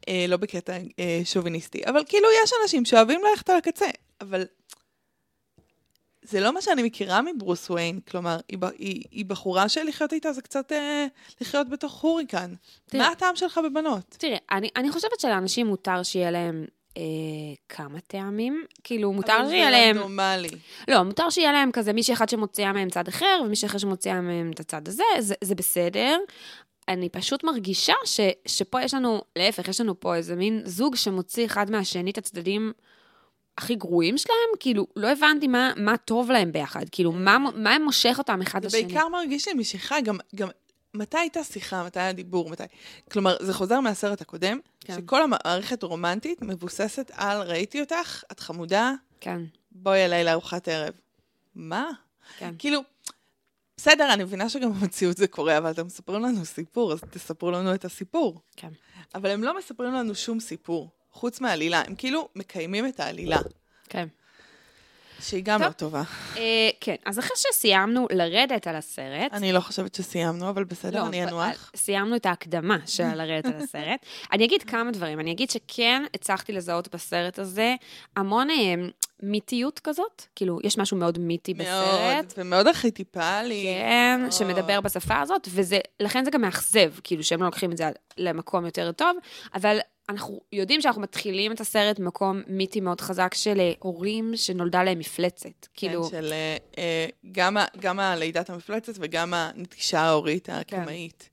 אה, 0.09 0.25
לא 0.29 0.37
בקטע 0.37 0.77
אה, 0.99 1.21
שוביניסטי, 1.25 1.85
אבל 1.85 2.03
כאילו 2.09 2.29
יש 2.45 2.51
אנשים 2.63 2.85
שאוהבים 2.85 3.21
ללכת 3.31 3.51
על 3.51 3.57
הקצה, 3.57 3.87
אבל 4.21 4.45
זה 6.23 6.41
לא 6.41 6.55
מה 6.55 6.63
שאני 6.63 6.83
מכירה 6.83 7.23
מברוס 7.23 7.71
וויין, 7.71 8.01
כלומר, 8.11 8.39
היא, 8.49 8.59
היא, 8.79 9.03
היא 9.11 9.25
בחורה 9.25 9.69
שלחיות 9.69 10.13
איתה 10.13 10.33
זה 10.33 10.43
קצת 10.43 10.73
אה, 10.73 11.07
לחיות 11.41 11.69
בתוך 11.69 12.01
הוריקן. 12.01 12.55
תראה. 12.87 13.05
מה 13.05 13.13
הטעם 13.13 13.37
שלך 13.37 13.61
בבנות? 13.65 14.17
תראי, 14.19 14.37
אני, 14.51 14.69
אני 14.77 14.91
חושבת 14.91 15.21
שלאנשים 15.21 15.67
מותר 15.67 16.03
שיהיה 16.03 16.31
להם 16.31 16.67
אה, 16.97 17.03
כמה 17.69 18.01
טעמים. 18.01 18.65
כאילו, 18.85 19.13
מותר 19.13 19.49
שיהיה 19.49 19.71
להם... 19.71 19.83
אבל 19.83 19.95
זה 19.95 20.01
רנדומלי. 20.01 20.59
לא, 20.89 21.03
מותר 21.03 21.31
שיהיה 21.31 21.53
להם 21.53 21.73
כזה 21.73 21.93
מישהי 21.93 22.15
אחת 22.15 22.29
שמוציאה 22.29 22.73
מהם 22.73 22.91
צד 22.91 23.09
אחר, 23.09 23.41
ומישהי 23.45 23.67
אחר 23.67 23.79
שמוציאה 23.79 24.21
מהם 24.21 24.51
את 24.55 24.61
הצד 24.61 24.89
הזה, 24.89 25.03
זה, 25.19 25.35
זה 25.45 25.55
בסדר. 25.55 26.19
אני 26.91 27.09
פשוט 27.09 27.45
מרגישה 27.45 27.95
ש, 28.05 28.21
שפה 28.47 28.83
יש 28.83 28.95
לנו, 28.95 29.23
להפך, 29.37 29.69
יש 29.69 29.81
לנו 29.81 30.01
פה 30.01 30.15
איזה 30.15 30.37
מין 30.37 30.63
זוג 30.65 30.97
שמוציא 30.97 31.47
אחד 31.47 31.71
מהשני 31.71 32.11
את 32.11 32.19
הצדדים 32.19 32.73
הכי 33.59 33.75
גרועים 33.75 34.19
שלהם, 34.19 34.37
כאילו, 34.61 34.87
לא 34.97 35.09
הבנתי 35.09 35.47
מה, 35.47 35.73
מה 35.77 35.97
טוב 35.97 36.31
להם 36.31 36.53
ביחד, 36.53 36.85
כאילו, 36.93 37.13
מה, 37.13 37.39
מה 37.55 37.79
מושך 37.79 38.15
אותם 38.19 38.43
אחד 38.43 38.63
זה 38.63 38.67
לשני. 38.67 38.83
בעיקר 38.83 39.09
מרגיש 39.09 39.49
לי 39.49 39.55
משיכה, 39.55 40.01
גם, 40.01 40.19
גם 40.35 40.49
מתי 40.95 41.19
הייתה 41.19 41.45
שיחה, 41.45 41.85
מתי 41.85 42.01
היה 42.01 42.13
דיבור, 42.13 42.51
מתי... 42.51 42.63
כלומר, 43.11 43.37
זה 43.41 43.55
חוזר 43.55 43.81
מהסרט 43.81 44.21
הקודם, 44.21 44.59
כן. 44.81 44.95
שכל 44.97 45.23
המערכת 45.23 45.83
רומנטית 45.83 46.43
מבוססת 46.43 47.11
על 47.15 47.43
ראיתי 47.43 47.81
אותך, 47.81 48.23
את 48.33 48.41
חמודה, 48.41 48.93
כן, 49.21 49.41
בואי 49.73 50.05
אליי 50.05 50.25
לארוחת 50.25 50.69
ערב. 50.69 50.95
מה? 51.55 51.91
כן. 52.39 52.55
כאילו, 52.59 52.81
בסדר, 53.81 54.13
אני 54.13 54.25
מבינה 54.25 54.49
שגם 54.49 54.73
במציאות 54.73 55.17
זה 55.17 55.27
קורה, 55.29 55.59
אבל 55.59 55.71
אתם 55.71 55.87
מספרים 55.87 56.23
לנו 56.23 56.45
סיפור, 56.45 56.93
אז 56.93 57.01
תספרו 57.11 57.51
לנו 57.51 57.75
את 57.75 57.85
הסיפור. 57.85 58.41
כן. 58.57 58.69
אבל 59.15 59.31
הם 59.31 59.45
לא 59.45 59.59
מספרים 59.59 59.93
לנו 59.93 60.15
שום 60.15 60.41
סיפור, 60.41 60.91
חוץ 61.13 61.41
מהעלילה. 61.41 61.83
הם 61.87 61.95
כאילו 61.95 62.29
מקיימים 62.37 62.87
את 62.87 63.01
העלילה, 63.01 63.39
כן. 63.89 64.09
שהיא 65.21 65.43
גם 65.45 65.59
טוב. 65.59 65.67
לא 65.67 65.73
טובה. 65.73 66.03
אה, 66.37 66.71
כן, 66.81 66.95
אז 67.07 67.19
אחרי 67.19 67.37
שסיימנו 67.37 68.07
לרדת 68.13 68.67
על 68.67 68.77
הסרט, 68.77 69.33
אני 69.33 69.53
לא 69.53 69.61
חושבת 69.61 69.95
שסיימנו, 69.95 70.49
אבל 70.49 70.65
בסדר, 70.65 71.07
אני 71.07 71.25
ב- 71.25 71.29
אנוח. 71.29 71.71
סיימנו 71.77 72.17
את 72.17 72.27
ההקדמה 72.27 72.77
של 72.87 73.15
לרדת 73.15 73.47
על 73.47 73.57
הסרט. 73.57 74.07
אני 74.33 74.45
אגיד 74.45 74.63
כמה 74.63 74.91
דברים. 74.91 75.21
אני 75.21 75.33
אגיד 75.33 75.51
שכן 75.51 76.03
הצלחתי 76.15 76.53
לזהות 76.53 76.95
בסרט 76.95 77.39
הזה 77.39 77.75
המון 78.17 78.51
אה, 78.51 78.75
מיתיות 79.23 79.79
כזאת, 79.79 80.23
כאילו, 80.37 80.59
יש 80.65 80.79
משהו 80.79 80.97
מאוד 80.97 81.19
מיתי 81.19 81.55
בסרט. 81.55 82.15
מאוד, 82.15 82.33
ומאוד 82.37 82.67
ארכיטיפלי. 82.67 83.63
כן, 83.65 84.19
מאוד. 84.21 84.33
שמדבר 84.33 84.81
בשפה 84.81 85.21
הזאת, 85.21 85.49
ולכן 86.01 86.25
זה 86.25 86.31
גם 86.31 86.41
מאכזב, 86.41 86.93
כאילו, 87.05 87.25
שהם 87.25 87.41
לא 87.41 87.47
לוקחים 87.47 87.73
את 87.73 87.77
זה 87.77 87.85
למקום 88.19 88.65
יותר 88.65 88.93
טוב, 88.93 89.17
אבל 89.55 89.79
אנחנו 90.11 90.41
יודעים 90.53 90.81
שאנחנו 90.81 91.03
מתחילים 91.03 91.53
את 91.53 91.61
הסרט 91.61 91.99
במקום 91.99 92.43
מיתי 92.47 92.81
מאוד 92.81 93.01
חזק 93.01 93.35
של 93.35 93.61
אה, 93.61 93.73
הורים 93.79 94.33
שנולדה 94.37 94.83
להם 94.83 94.99
מפלצת. 94.99 95.67
כאילו, 95.75 96.05
כן, 96.05 96.11
של 96.11 96.33
אה, 96.33 96.57
אה, 96.79 97.07
גם, 97.33 97.57
גם 97.81 98.01
הלידת 98.01 98.51
המפלצת 98.51 98.93
וגם 98.97 99.35
הנטישה 99.35 100.01
ההורית 100.01 100.47
כן. 100.47 100.53
הקמאית. 100.53 101.30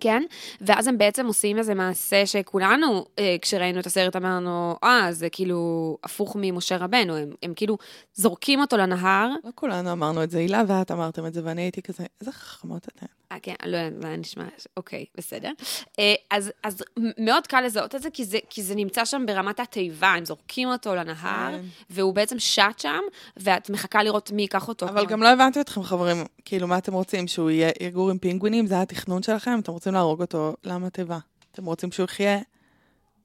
כן? 0.00 0.22
ואז 0.60 0.86
הם 0.86 0.98
בעצם 0.98 1.26
עושים 1.26 1.58
איזה 1.58 1.74
מעשה 1.74 2.26
שכולנו, 2.26 3.06
אה, 3.18 3.36
כשראינו 3.42 3.80
את 3.80 3.86
הסרט, 3.86 4.16
אמרנו, 4.16 4.76
אה, 4.84 5.08
זה 5.12 5.28
כאילו 5.30 5.58
הפוך 6.04 6.36
ממשה 6.40 6.76
רבנו, 6.76 7.16
הם, 7.16 7.30
הם 7.42 7.52
כאילו 7.56 7.78
זורקים 8.14 8.60
אותו 8.60 8.76
לנהר. 8.76 9.28
לא 9.44 9.50
כולנו 9.54 9.92
אמרנו 9.92 10.22
את 10.22 10.30
זה, 10.30 10.38
הילה 10.38 10.62
ואת 10.68 10.90
אמרתם 10.90 11.26
את 11.26 11.34
זה, 11.34 11.40
ואני 11.44 11.62
הייתי 11.62 11.82
כזה, 11.82 12.04
איזה 12.20 12.32
חכמות 12.32 12.88
אתן. 12.88 13.06
אה, 13.32 13.36
כן, 13.42 13.54
לא, 13.66 13.78
זה 14.00 14.06
היה 14.06 14.16
נשמע, 14.16 14.44
אוקיי, 14.76 15.04
בסדר. 15.16 15.50
אה, 15.98 16.14
אז, 16.30 16.52
אז 16.62 16.82
מאוד 17.18 17.46
קל 17.46 17.60
לזהות 17.60 17.94
את 17.94 18.02
זה 18.02 18.10
כי, 18.10 18.24
זה, 18.24 18.38
כי 18.50 18.62
זה 18.62 18.74
נמצא 18.74 19.04
שם 19.04 19.24
ברמת 19.26 19.60
התיבה, 19.60 20.08
הם 20.08 20.24
זורקים 20.24 20.68
אותו 20.68 20.94
לנהר, 20.94 21.52
כן. 21.52 21.60
והוא 21.90 22.14
בעצם 22.14 22.38
שט 22.38 22.78
שם, 22.78 23.00
ואת 23.36 23.70
מחכה 23.70 24.02
לראות 24.02 24.30
מי 24.30 24.42
ייקח 24.42 24.68
אותו. 24.68 24.86
אבל 24.88 25.00
כמו- 25.00 25.08
גם 25.10 25.22
לא 25.22 25.28
הבנתי 25.28 25.60
אתכם, 25.60 25.82
חברים, 25.82 26.16
כאילו, 26.44 26.66
מה 26.68 26.78
אתם 26.78 26.92
רוצים? 26.92 27.28
שהוא 27.28 27.50
יגור 27.80 28.10
עם 28.10 28.18
פינגווינים? 28.18 28.66
זה 28.66 28.80
התכנון 28.80 29.22
שלכם? 29.22 29.58
אתם 29.62 29.72
רוצים 29.72 29.83
להרוג 29.92 30.20
אותו? 30.20 30.56
למה 30.64 30.90
תיבה? 30.90 31.18
אתם 31.52 31.64
רוצים 31.64 31.92
שהוא 31.92 32.04
יחיה? 32.04 32.38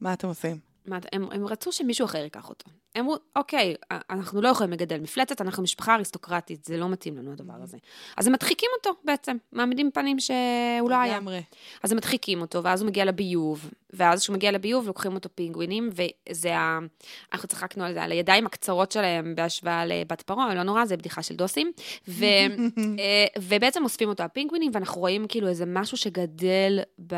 מה 0.01 0.13
אתם 0.13 0.27
עושים? 0.27 0.59
מה, 0.85 0.97
הם, 1.13 1.27
הם 1.31 1.45
רצו 1.45 1.71
שמישהו 1.71 2.05
אחר 2.05 2.17
ייקח 2.17 2.49
אותו. 2.49 2.69
הם 2.95 3.01
אמרו, 3.05 3.17
אוקיי, 3.35 3.75
אנחנו 4.09 4.41
לא 4.41 4.49
יכולים 4.49 4.73
לגדל 4.73 4.99
מפלצת, 4.99 5.41
אנחנו 5.41 5.63
משפחה 5.63 5.95
אריסטוקרטית, 5.95 6.65
זה 6.65 6.77
לא 6.77 6.89
מתאים 6.89 7.17
לנו 7.17 7.31
הדבר 7.31 7.53
הזה. 7.63 7.77
אז 8.17 8.27
הם 8.27 8.33
מדחיקים 8.33 8.69
אותו 8.77 8.99
בעצם, 9.05 9.37
מעמידים 9.51 9.91
פנים 9.93 10.19
שהוא 10.19 10.89
לא 10.89 10.95
היה. 10.95 11.15
לגמרי. 11.17 11.43
אז 11.83 11.91
הם 11.91 11.97
מדחיקים 11.97 12.41
אותו, 12.41 12.63
ואז 12.63 12.81
הוא 12.81 12.87
מגיע 12.87 13.05
לביוב, 13.05 13.69
ואז 13.93 14.21
כשהוא 14.21 14.33
מגיע 14.33 14.51
לביוב 14.51 14.87
לוקחים 14.87 15.15
אותו 15.15 15.29
פינגווינים, 15.35 15.89
וזה 16.29 16.57
ה... 16.57 16.79
אנחנו 17.33 17.47
צחקנו 17.47 17.83
על 17.83 17.93
זה, 17.93 18.03
על 18.03 18.11
הידיים 18.11 18.45
הקצרות 18.45 18.91
שלהם 18.91 19.35
בהשוואה 19.35 19.85
לבת 19.85 20.21
פרעה, 20.21 20.55
לא 20.55 20.63
נורא, 20.63 20.85
זה 20.85 20.97
בדיחה 20.97 21.23
של 21.23 21.35
דוסים. 21.35 21.71
ו... 22.07 22.25
אה, 22.99 23.25
ובעצם 23.39 23.83
אוספים 23.83 24.09
אותו 24.09 24.23
הפינגווינים, 24.23 24.71
ואנחנו 24.73 25.01
רואים 25.01 25.27
כאילו 25.27 25.47
איזה 25.47 25.65
משהו 25.67 25.97
שגדל 25.97 26.79
ב... 27.07 27.15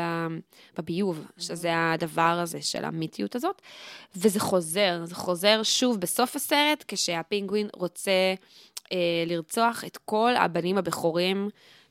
בביוב, 0.78 1.26
שזה 1.38 1.70
הדבר 1.74 2.38
הזה 2.42 2.62
של 2.62 2.84
המיתיות 2.84 3.36
הזאת. 3.36 3.62
וזה 4.16 4.40
חוזר, 4.40 5.00
זה 5.04 5.14
חוזר 5.14 5.62
שוב 5.62 6.00
בסוף 6.00 6.36
הסרט, 6.36 6.84
כשהפינגווין 6.88 7.68
רוצה 7.74 8.34
אה, 8.92 9.24
לרצוח 9.26 9.84
את 9.84 9.98
כל 10.04 10.36
הבנים 10.36 10.78
הבכורים 10.78 11.48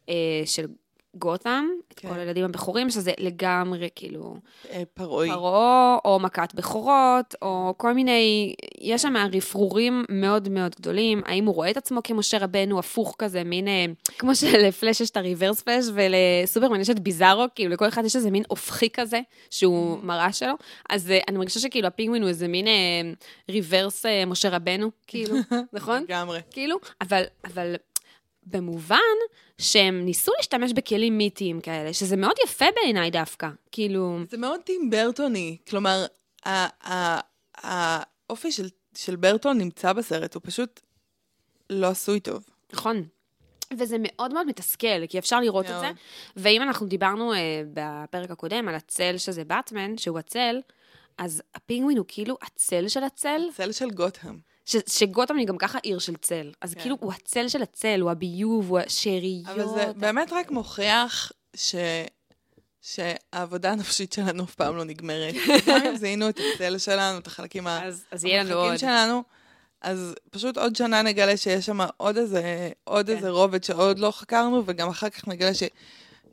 אה, 0.09 0.41
של 0.45 0.65
גותם, 1.15 1.65
את 1.87 1.99
כן. 1.99 2.09
כל 2.09 2.19
הילדים 2.19 2.45
הבכורים, 2.45 2.89
שזה 2.89 3.11
לגמרי 3.17 3.89
כאילו 3.95 4.35
אה, 4.69 4.83
פרעוי. 4.93 5.29
פרעה, 5.29 5.97
או 6.05 6.19
מכת 6.19 6.53
בכורות, 6.53 7.35
או 7.41 7.73
כל 7.77 7.93
מיני, 7.93 8.53
יש 8.81 9.01
שם 9.01 9.13
רפרורים 9.33 10.05
מאוד 10.09 10.49
מאוד 10.49 10.75
גדולים. 10.79 11.21
האם 11.25 11.45
הוא 11.45 11.55
רואה 11.55 11.69
את 11.69 11.77
עצמו 11.77 12.03
כמשה 12.03 12.37
רבנו 12.37 12.79
הפוך 12.79 13.15
כזה, 13.17 13.43
מין, 13.43 13.67
אה, 13.67 13.85
כמו 14.17 14.35
שלפלאש 14.35 15.01
יש 15.01 15.09
את 15.09 15.17
הריברס 15.17 15.61
פלאש, 15.61 15.85
ולסופרמן 15.93 16.81
יש 16.81 16.89
את 16.89 16.99
ביזארו, 16.99 17.45
כאילו 17.55 17.71
לכל 17.71 17.87
אחד 17.87 18.05
יש 18.05 18.15
איזה 18.15 18.31
מין 18.31 18.43
הופכי 18.47 18.89
כזה, 18.89 19.19
שהוא 19.49 19.99
מראה 20.03 20.33
שלו. 20.33 20.53
אז 20.89 21.11
אה, 21.11 21.19
אני 21.27 21.37
מרגישה 21.37 21.59
שכאילו 21.59 21.87
הפינגווין 21.87 22.21
הוא 22.21 22.29
איזה 22.29 22.47
מין 22.47 22.65
ריברס 23.49 24.05
משה 24.27 24.49
רבנו, 24.49 24.91
כאילו, 25.07 25.35
נכון? 25.73 26.03
לגמרי. 26.03 26.39
כאילו, 26.51 26.77
אבל, 27.01 27.23
אבל 27.45 27.75
במובן 28.43 28.97
שהם 29.57 30.05
ניסו 30.05 30.31
להשתמש 30.37 30.73
בכלים 30.73 31.17
מיתיים 31.17 31.61
כאלה, 31.61 31.93
שזה 31.93 32.17
מאוד 32.17 32.35
יפה 32.45 32.65
בעיניי 32.75 33.11
דווקא. 33.11 33.49
כאילו, 33.71 34.19
זה 34.29 34.37
מאוד 34.37 34.61
טים 34.61 34.89
ברטוני. 34.89 35.57
כלומר, 35.69 36.05
האופי 37.55 38.51
של, 38.51 38.69
של 38.95 39.15
ברטון 39.15 39.57
נמצא 39.57 39.93
בסרט, 39.93 40.35
הוא 40.35 40.41
פשוט 40.45 40.79
לא 41.69 41.87
עשוי 41.87 42.19
טוב. 42.19 42.43
נכון. 42.73 43.03
וזה 43.77 43.95
מאוד 43.99 44.33
מאוד 44.33 44.47
מתסכל, 44.47 45.07
כי 45.09 45.19
אפשר 45.19 45.39
לראות 45.39 45.65
את 45.65 45.71
מאוד. 45.71 45.81
זה. 45.81 45.91
ואם 46.35 46.61
אנחנו 46.61 46.87
דיברנו 46.87 47.33
אה, 47.33 47.61
בפרק 47.73 48.31
הקודם 48.31 48.67
על 48.67 48.75
הצל 48.75 49.17
שזה 49.17 49.43
באטמן, 49.43 49.97
שהוא 49.97 50.19
הצל, 50.19 50.61
אז 51.17 51.43
הפינגווין 51.55 51.97
הוא 51.97 52.05
כאילו 52.07 52.37
הצל 52.41 52.87
של 52.87 53.03
הצל, 53.03 53.41
צל 53.55 53.71
של 53.71 53.89
גותם. 53.89 54.37
ש- 54.65 54.75
שגותם 54.87 55.35
היא 55.37 55.47
גם 55.47 55.57
ככה 55.57 55.77
עיר 55.83 55.99
של 55.99 56.15
צל. 56.15 56.51
אז 56.61 56.73
כן. 56.73 56.81
כאילו 56.81 56.97
הוא 56.99 57.13
הצל 57.13 57.47
של 57.47 57.61
הצל, 57.61 57.99
הוא 58.01 58.11
הביוב, 58.11 58.69
הוא 58.69 58.79
השאריות. 58.79 59.47
אבל 59.47 59.65
זה 59.67 59.85
באמת 59.97 60.31
רק 60.33 60.51
מוכיח 60.51 61.31
ש... 61.55 61.75
שהעבודה 62.81 63.71
הנפשית 63.71 64.13
שלנו 64.13 64.43
אף 64.43 64.55
פעם 64.55 64.77
לא 64.77 64.83
נגמרת. 64.83 65.33
גם 65.67 65.85
אם 65.85 65.95
זיהינו 65.95 66.29
את 66.29 66.39
הצל 66.55 66.77
שלנו, 66.77 67.17
את 67.17 67.27
החלקים 67.27 67.67
אז, 67.67 68.05
המרחקים. 68.11 68.77
שלנו, 68.77 69.23
אז 69.81 70.15
פשוט 70.31 70.57
עוד 70.57 70.75
שנה 70.75 71.01
נגלה 71.01 71.37
שיש 71.37 71.65
שם 71.65 71.79
עוד 71.97 72.17
איזה, 72.17 72.69
עוד 72.83 73.07
כן. 73.07 73.15
איזה 73.15 73.29
רובד 73.29 73.63
שעוד 73.63 73.99
לא 73.99 74.11
חקרנו, 74.11 74.63
וגם 74.65 74.89
אחר 74.89 75.09
כך 75.09 75.27
נגלה 75.27 75.51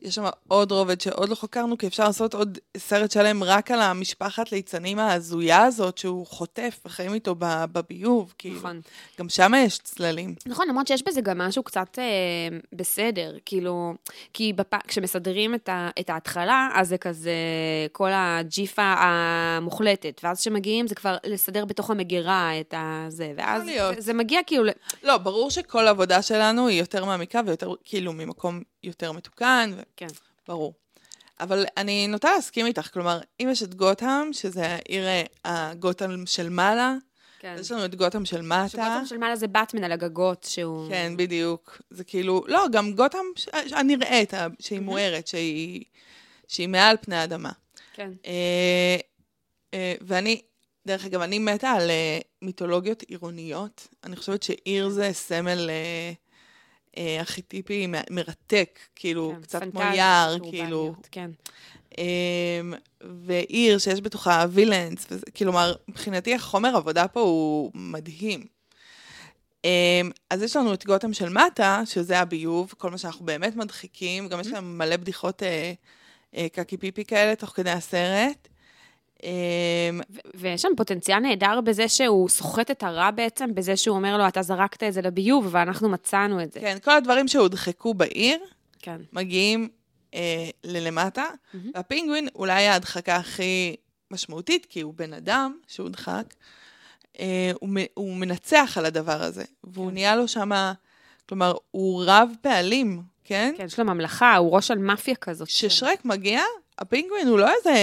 שיש 0.02 0.14
שם 0.14 0.24
עוד 0.48 0.72
רובד 0.72 1.00
שעוד 1.00 1.28
לא 1.28 1.34
חקרנו, 1.34 1.78
כי 1.78 1.86
אפשר 1.86 2.04
לעשות 2.04 2.34
עוד 2.34 2.58
סרט 2.76 3.10
שלם 3.10 3.44
רק 3.44 3.70
על 3.70 3.80
המשפחת 3.80 4.52
ליצנים 4.52 4.98
ההזויה 4.98 5.64
הזאת, 5.64 5.98
שהוא 5.98 6.26
חוטף 6.26 6.80
וחיים 6.86 7.14
איתו 7.14 7.34
בביוב, 7.38 8.34
כאילו. 8.38 8.56
נכון. 8.56 8.80
גם 9.18 9.28
שם 9.28 9.52
יש 9.56 9.78
צללים. 9.78 10.34
נכון, 10.46 10.68
למרות 10.68 10.86
שיש 10.86 11.02
בזה 11.02 11.20
גם 11.20 11.38
משהו 11.38 11.62
קצת 11.62 11.98
אה, 11.98 12.58
בסדר, 12.72 13.34
כאילו, 13.44 13.94
כי 14.32 14.52
בפ... 14.52 14.74
כשמסדרים 14.86 15.54
את, 15.54 15.68
ה... 15.68 15.88
את 16.00 16.10
ההתחלה, 16.10 16.68
אז 16.74 16.88
זה 16.88 16.98
כזה 16.98 17.32
כל 17.92 18.10
הג'יפה 18.12 18.94
המוחלטת, 18.98 20.20
ואז 20.24 20.40
כשמגיעים 20.40 20.86
זה 20.86 20.94
כבר 20.94 21.16
לסדר 21.24 21.64
בתוך 21.64 21.90
המגירה 21.90 22.60
את 22.60 22.74
הזה, 22.76 23.32
ואז 23.36 23.64
להיות. 23.64 23.94
זה 23.98 24.12
מגיע 24.12 24.40
כאילו, 24.46 24.64
לא, 25.02 25.18
ברור 25.18 25.50
שכל 25.50 25.86
העבודה 25.86 26.22
שלנו 26.22 26.68
היא 26.68 26.78
יותר 26.78 27.04
מעמיקה 27.04 27.40
ויותר, 27.46 27.72
כאילו, 27.84 28.12
ממקום 28.12 28.62
יותר 28.82 29.12
מתוקן, 29.12 29.70
ו... 29.76 29.82
כן. 29.96 30.06
ברור. 30.48 30.74
אבל 31.40 31.64
אני 31.76 32.06
נוטה 32.06 32.30
להסכים 32.34 32.66
איתך, 32.66 32.88
כלומר, 32.92 33.20
אם 33.40 33.48
יש 33.52 33.62
את 33.62 33.74
גותם, 33.74 34.28
שזה 34.32 34.66
העיר 34.66 35.06
אה, 35.06 35.24
הגותם 35.44 36.26
של 36.26 36.48
מעלה, 36.48 36.94
כן. 37.38 37.56
יש 37.60 37.70
לנו 37.70 37.84
את 37.84 37.94
גותם 37.94 38.24
של 38.24 38.42
מטה. 38.42 38.68
שגותם 38.68 39.06
של 39.06 39.18
מעלה 39.18 39.36
זה 39.36 39.46
באטמן 39.46 39.84
על 39.84 39.92
הגגות, 39.92 40.46
שהוא... 40.48 40.88
כן, 40.88 41.12
בדיוק. 41.16 41.82
זה 41.90 42.04
כאילו, 42.04 42.44
לא, 42.48 42.64
גם 42.72 42.92
גותם 42.92 43.24
הנראית, 43.52 44.32
שהיא 44.60 44.80
מוארת, 44.80 45.26
שהיא, 45.26 45.84
שהיא 46.48 46.68
מעל 46.68 46.96
פני 47.00 47.16
האדמה. 47.16 47.50
כן. 47.94 48.10
אה, 48.26 48.96
אה, 49.74 49.94
ואני, 50.00 50.42
דרך 50.86 51.04
אגב, 51.04 51.20
אני 51.20 51.38
מתה 51.38 51.70
על 51.70 51.90
אה, 51.90 52.18
מיתולוגיות 52.42 53.02
עירוניות. 53.02 53.88
אני 54.04 54.16
חושבת 54.16 54.42
שעיר 54.42 54.88
זה 54.88 55.10
סמל 55.12 55.70
אה, 55.70 56.12
ארכיטיפי 57.20 57.86
מ- 57.86 58.14
מרתק, 58.14 58.78
כאילו, 58.96 59.32
כן, 59.36 59.42
קצת 59.42 59.62
כמו 59.70 59.80
יער, 59.80 60.36
כאילו. 60.50 60.94
כן. 61.10 61.30
אמ, 61.98 62.74
ועיר 63.24 63.78
שיש 63.78 64.00
בתוכה 64.00 64.44
וילאנס, 64.50 65.06
וזה, 65.10 65.26
כלומר, 65.36 65.74
מבחינתי 65.88 66.34
החומר 66.34 66.76
עבודה 66.76 67.08
פה 67.08 67.20
הוא 67.20 67.70
מדהים. 67.74 68.46
אמ, 69.64 70.10
אז 70.30 70.42
יש 70.42 70.56
לנו 70.56 70.74
את 70.74 70.84
גותם 70.84 71.12
של 71.12 71.28
מטה, 71.28 71.82
שזה 71.84 72.18
הביוב, 72.18 72.74
כל 72.78 72.90
מה 72.90 72.98
שאנחנו 72.98 73.26
באמת 73.26 73.56
מדחיקים, 73.56 74.28
גם 74.28 74.40
יש 74.40 74.46
להם 74.46 74.78
מלא 74.78 74.96
בדיחות 74.96 75.42
אה, 75.42 75.72
אה, 76.36 76.46
קקי 76.52 76.76
פיפי 76.76 77.04
כאלה 77.04 77.36
תוך 77.36 77.50
כדי 77.50 77.70
הסרט. 77.70 78.48
אמ, 79.22 80.00
ויש 80.34 80.62
שם 80.62 80.68
פוטנציאל 80.76 81.18
נהדר 81.18 81.60
בזה 81.60 81.88
שהוא 81.88 82.28
סוחט 82.28 82.70
את 82.70 82.82
הרע 82.82 83.10
בעצם, 83.10 83.54
בזה 83.54 83.76
שהוא 83.76 83.96
אומר 83.96 84.16
לו, 84.16 84.28
אתה 84.28 84.42
זרקת 84.42 84.82
את 84.82 84.92
זה 84.92 85.02
לביוב, 85.02 85.48
ואנחנו 85.50 85.88
מצאנו 85.88 86.42
את 86.42 86.52
זה. 86.52 86.60
כן, 86.60 86.76
כל 86.84 86.90
הדברים 86.90 87.28
שהודחקו 87.28 87.94
בעיר 87.94 88.38
כן. 88.78 89.00
מגיעים 89.12 89.68
אה, 90.14 90.48
ללמטה, 90.64 91.24
מהמם. 91.54 91.70
והפינגווין 91.74 92.28
אולי 92.34 92.66
ההדחקה 92.66 93.16
הכי 93.16 93.76
משמעותית, 94.10 94.66
כי 94.66 94.80
הוא 94.80 94.94
בן 94.96 95.12
אדם 95.12 95.56
שהודחק, 95.66 96.34
אה, 97.20 97.50
הוא, 97.60 97.68
הוא 97.94 98.16
מנצח 98.16 98.74
על 98.78 98.86
הדבר 98.86 99.22
הזה, 99.22 99.44
והוא 99.64 99.88
כן. 99.88 99.94
נהיה 99.94 100.16
לו 100.16 100.28
שמה, 100.28 100.72
כלומר, 101.28 101.54
הוא 101.70 102.04
רב 102.06 102.30
פעלים, 102.40 103.02
כן? 103.24 103.54
כן, 103.56 103.64
יש 103.64 103.78
לו 103.78 103.84
ממלכה, 103.84 104.36
הוא 104.36 104.56
ראש 104.56 104.68
של 104.68 104.78
מאפיה 104.78 105.14
כזאת. 105.14 105.48
כששרק 105.48 106.04
מגיע, 106.04 106.42
הפינגווין 106.78 107.28
הוא 107.28 107.38
לא 107.38 107.48
איזה 107.58 107.74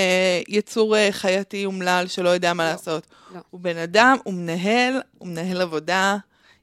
יצור 0.48 0.98
אה, 0.98 1.08
חייתי 1.12 1.66
אומלל 1.66 2.06
שלא 2.08 2.30
יודע 2.30 2.54
מה 2.54 2.64
לא, 2.66 2.72
לעשות. 2.72 3.08
לא. 3.34 3.40
הוא 3.50 3.62
בן 3.62 3.78
אדם, 3.78 4.18
הוא 4.24 4.34
מנהל, 4.34 5.02
הוא 5.18 5.28
מנהל 5.28 5.62
עבודה, 5.62 6.18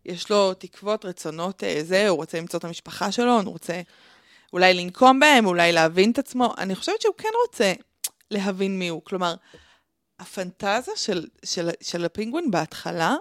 יש 0.06 0.30
לו 0.30 0.54
תקוות, 0.54 1.04
רצונות, 1.04 1.64
אה, 1.64 1.80
זה, 1.84 2.08
הוא 2.08 2.16
רוצה 2.16 2.38
למצוא 2.38 2.58
את 2.58 2.64
המשפחה 2.64 3.12
שלו, 3.12 3.40
הוא 3.40 3.52
רוצה 3.52 3.80
אולי 4.52 4.74
לנקום 4.74 5.20
בהם, 5.20 5.46
אולי 5.46 5.72
להבין 5.72 6.10
את 6.10 6.18
עצמו. 6.18 6.54
אני 6.58 6.74
חושבת 6.74 7.00
שהוא 7.00 7.14
כן 7.18 7.28
רוצה 7.46 7.72
להבין 8.30 8.78
מי 8.78 8.88
הוא. 8.88 9.02
כלומר, 9.04 9.34
הפנטזיה 10.18 10.96
של, 10.96 11.26
של, 11.44 11.70
של 11.80 12.04
הפינגווין 12.04 12.50
בהתחלה 12.50 13.16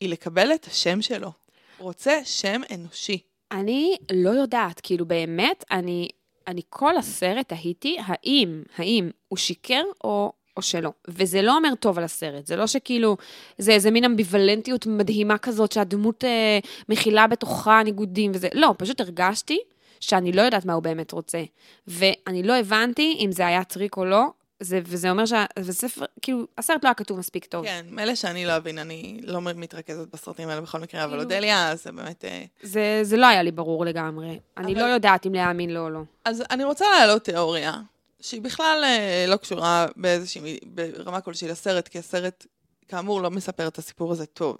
היא 0.00 0.08
לקבל 0.08 0.54
את 0.54 0.64
השם 0.64 1.02
שלו. 1.02 1.32
הוא 1.78 1.84
רוצה 1.84 2.20
שם 2.24 2.60
אנושי. 2.74 3.18
אני 3.52 3.96
לא 4.12 4.30
יודעת, 4.30 4.80
כאילו 4.80 5.06
באמת, 5.06 5.64
אני, 5.70 6.08
אני 6.46 6.60
כל 6.70 6.96
הסרט 6.96 7.48
תהיתי 7.48 7.96
האם, 8.04 8.62
האם 8.76 9.10
הוא 9.28 9.38
שיקר 9.38 9.82
או, 10.04 10.32
או 10.56 10.62
שלא. 10.62 10.90
וזה 11.08 11.42
לא 11.42 11.56
אומר 11.56 11.74
טוב 11.74 11.98
על 11.98 12.04
הסרט, 12.04 12.46
זה 12.46 12.56
לא 12.56 12.66
שכאילו, 12.66 13.16
זה 13.58 13.72
איזה 13.72 13.90
מין 13.90 14.04
אמביוולנטיות 14.04 14.86
מדהימה 14.86 15.38
כזאת 15.38 15.72
שהדמות 15.72 16.24
אה, 16.24 16.58
מכילה 16.88 17.26
בתוכה 17.26 17.82
ניגודים 17.82 18.30
וזה, 18.34 18.48
לא, 18.54 18.74
פשוט 18.78 19.00
הרגשתי 19.00 19.58
שאני 20.00 20.32
לא 20.32 20.42
יודעת 20.42 20.64
מה 20.64 20.72
הוא 20.72 20.82
באמת 20.82 21.12
רוצה. 21.12 21.42
ואני 21.86 22.42
לא 22.42 22.56
הבנתי 22.56 23.16
אם 23.24 23.32
זה 23.32 23.46
היה 23.46 23.64
טריק 23.64 23.96
או 23.96 24.04
לא, 24.04 24.26
זה, 24.62 24.80
וזה 24.84 25.10
אומר 25.10 25.24
שהספר, 25.26 26.04
כאילו, 26.22 26.46
הסרט 26.58 26.84
לא 26.84 26.88
היה 26.88 26.94
כתוב 26.94 27.18
מספיק 27.18 27.44
טוב. 27.44 27.64
כן, 27.64 27.86
מילא 27.90 28.14
שאני 28.14 28.46
לא 28.46 28.56
אבין, 28.56 28.78
אני 28.78 29.20
לא 29.22 29.40
מתרכזת 29.40 30.08
בסרטים 30.14 30.48
האלה 30.48 30.60
בכל 30.60 30.78
מקרה, 30.80 31.04
אבל 31.04 31.10
כאילו- 31.10 31.22
אודליה, 31.22 31.76
זה 31.76 31.92
באמת... 31.92 32.24
אה, 32.24 32.44
זה, 32.62 33.00
זה 33.02 33.16
לא 33.16 33.26
היה 33.26 33.42
לי 33.42 33.50
ברור 33.50 33.84
לגמרי. 33.84 34.40
אני 34.56 34.72
אבל- 34.72 34.80
לא 34.82 34.86
יודעת 34.86 35.26
אם 35.26 35.34
להאמין 35.34 35.70
לו 35.70 35.80
או 35.84 35.90
לא. 35.90 36.00
אז 36.24 36.42
אני 36.50 36.64
רוצה 36.64 36.84
להעלות 36.96 37.24
תיאוריה, 37.24 37.80
שהיא 38.20 38.42
בכלל 38.42 38.80
אה, 38.84 39.24
לא 39.28 39.36
קשורה 39.36 39.86
באיזושהי, 39.96 40.58
ברמה 40.66 41.20
כלשהי 41.20 41.48
לסרט, 41.48 41.88
כי 41.88 41.98
הסרט, 41.98 42.46
כאמור, 42.88 43.22
לא 43.22 43.30
מספר 43.30 43.68
את 43.68 43.78
הסיפור 43.78 44.12
הזה 44.12 44.26
טוב. 44.26 44.56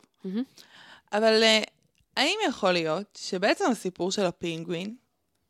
אבל 1.13 1.43
אה, 1.43 1.63
האם 2.17 2.37
יכול 2.49 2.73
להיות 2.73 3.19
שבעצם 3.23 3.65
הסיפור 3.71 4.13
של 4.13 4.27
הפינגווין, 4.27 4.95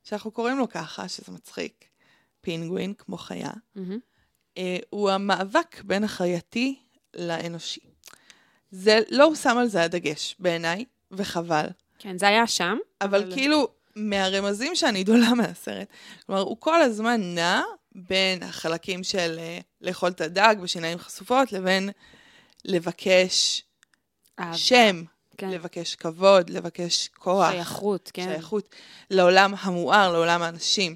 שאנחנו 0.05 0.31
קוראים 0.31 0.59
לו 0.59 0.69
ככה, 0.69 1.09
שזה 1.09 1.33
מצחיק, 1.33 1.85
פינגווין, 2.41 2.95
כמו 2.99 3.17
חיה, 3.17 3.51
מהמם. 3.75 3.99
אה, 4.59 4.77
הוא 4.91 5.11
המאבק 5.11 5.81
בין 5.85 6.05
החייתי 6.05 6.79
לאנושי. 7.15 7.81
זה, 8.71 9.01
לא 9.11 9.25
הושם 9.25 9.59
על 9.59 9.67
זה 9.69 9.83
הדגש, 9.83 10.37
בעיניי, 10.39 10.85
וחבל. 11.11 11.67
כן, 11.99 12.19
זה 12.19 12.29
היה 12.29 12.47
שם. 12.47 12.77
אבל 13.01 13.23
אבל- 13.23 13.35
כאילו, 13.35 13.69
מהרמזים 13.97 14.75
שאני 14.75 15.03
גדולה 15.03 15.35
מהסרט, 15.39 15.89
כלומר, 16.27 16.41
הוא 16.43 16.57
כל 16.61 16.83
הזמן 16.83 17.21
נע 17.35 17.63
בין 17.95 18.43
החלקים 18.43 19.05
של 19.05 19.37
אה, 19.39 19.59
לאכול 19.81 20.09
את 20.09 20.21
הדג 20.21 20.55
בשיניים 20.63 20.99
חשופות, 20.99 21.53
לבין 21.53 21.91
לבקש 22.65 23.63
אהבה, 24.41 24.55
שם, 24.57 25.03
כן. 25.43 25.51
לבקש 25.51 25.95
כבוד, 25.95 26.51
לבקש 26.51 27.09
כוח. 27.19 27.51
שייכות, 27.51 28.11
כן. 28.15 28.25
שייכות 28.25 28.75
לעולם 29.11 29.55
המואר, 29.61 30.13
לעולם 30.13 30.43
האנשים. 30.43 30.95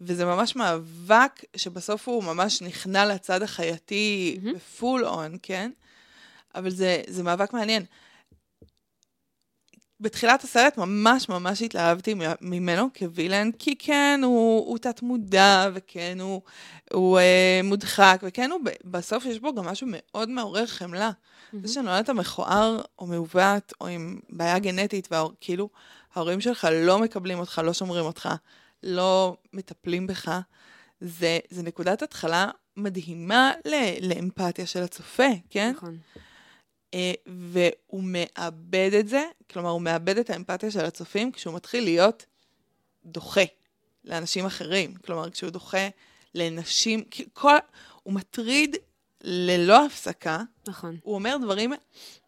וזה 0.00 0.24
ממש 0.24 0.56
מאבק 0.56 1.44
שבסוף 1.56 2.08
הוא 2.08 2.24
ממש 2.24 2.62
נכנע 2.62 3.06
לצד 3.06 3.42
החייתי 3.42 4.38
מהמם. 4.42 4.56
בפול 4.56 5.04
און, 5.04 5.36
כן? 5.42 5.70
אבל 6.54 6.70
זה, 6.70 7.02
זה 7.06 7.22
מאבק 7.22 7.52
מעניין. 7.52 7.84
בתחילת 10.02 10.44
הסרט 10.44 10.78
ממש 10.78 11.28
ממש 11.28 11.62
התלהבתי 11.62 12.14
ממנו 12.40 12.88
כווילן, 12.98 13.50
כי 13.58 13.76
כן, 13.78 14.20
הוא, 14.24 14.68
הוא 14.68 14.78
תת-מודע, 14.78 15.68
וכן, 15.74 16.18
הוא, 16.20 16.42
הוא 16.92 17.18
אה, 17.18 17.60
מודחק, 17.64 18.20
וכן, 18.22 18.50
הוא, 18.50 18.60
בסוף 18.84 19.24
יש 19.24 19.38
בו 19.38 19.54
גם 19.54 19.64
משהו 19.64 19.86
מאוד 19.90 20.28
מעורר 20.28 20.66
חמלה. 20.66 21.10
מהמם. 21.52 21.66
זה 21.66 21.72
שנולדת 21.72 22.10
מכוער 22.10 22.80
או 22.98 23.06
מעוות 23.06 23.72
או 23.80 23.86
עם 23.86 24.20
בעיה 24.28 24.58
גנטית, 24.58 25.08
וכאילו 25.12 25.68
ההורים 26.14 26.40
שלך 26.40 26.68
לא 26.72 26.98
מקבלים 26.98 27.38
אותך, 27.38 27.60
לא 27.64 27.72
שומרים 27.72 28.04
אותך, 28.04 28.28
לא 28.82 29.36
מטפלים 29.52 30.06
בך, 30.06 30.40
זה, 31.00 31.38
זה 31.50 31.62
נקודת 31.62 32.02
התחלה 32.02 32.48
מדהימה 32.76 33.52
ל, 33.64 33.74
לאמפתיה 34.08 34.66
של 34.66 34.82
הצופה, 34.82 35.28
כן? 35.50 35.72
נכון. 35.76 35.98
אה, 36.94 37.12
והוא 37.26 38.02
מאבד 38.02 38.90
את 39.00 39.08
זה, 39.08 39.24
כלומר, 39.50 39.70
הוא 39.70 39.82
מאבד 39.82 40.18
את 40.18 40.30
האמפתיה 40.30 40.70
של 40.70 40.84
הצופים 40.84 41.32
כשהוא 41.32 41.54
מתחיל 41.54 41.84
להיות 41.84 42.24
דוחה 43.04 43.44
לאנשים 44.04 44.46
אחרים. 44.46 44.94
כלומר, 44.94 45.30
כשהוא 45.30 45.50
דוחה 45.50 45.88
לנשים, 46.34 47.04
כל, 47.32 47.56
הוא 48.02 48.14
מטריד 48.14 48.76
ללא 49.24 49.86
הפסקה, 49.86 50.42
נכון. 50.68 50.96
הוא 51.02 51.14
אומר 51.14 51.36
דברים 51.42 51.72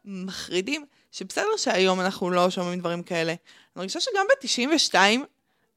מחרידים, 0.04 0.86
שבסדר 1.12 1.56
שהיום 1.56 2.00
אנחנו 2.00 2.30
לא 2.30 2.50
שומעים 2.50 2.80
דברים 2.80 3.02
כאלה. 3.02 3.32
אני 3.32 3.38
מרגישה 3.76 4.00
שגם 4.00 4.26
ב-92 4.28 4.96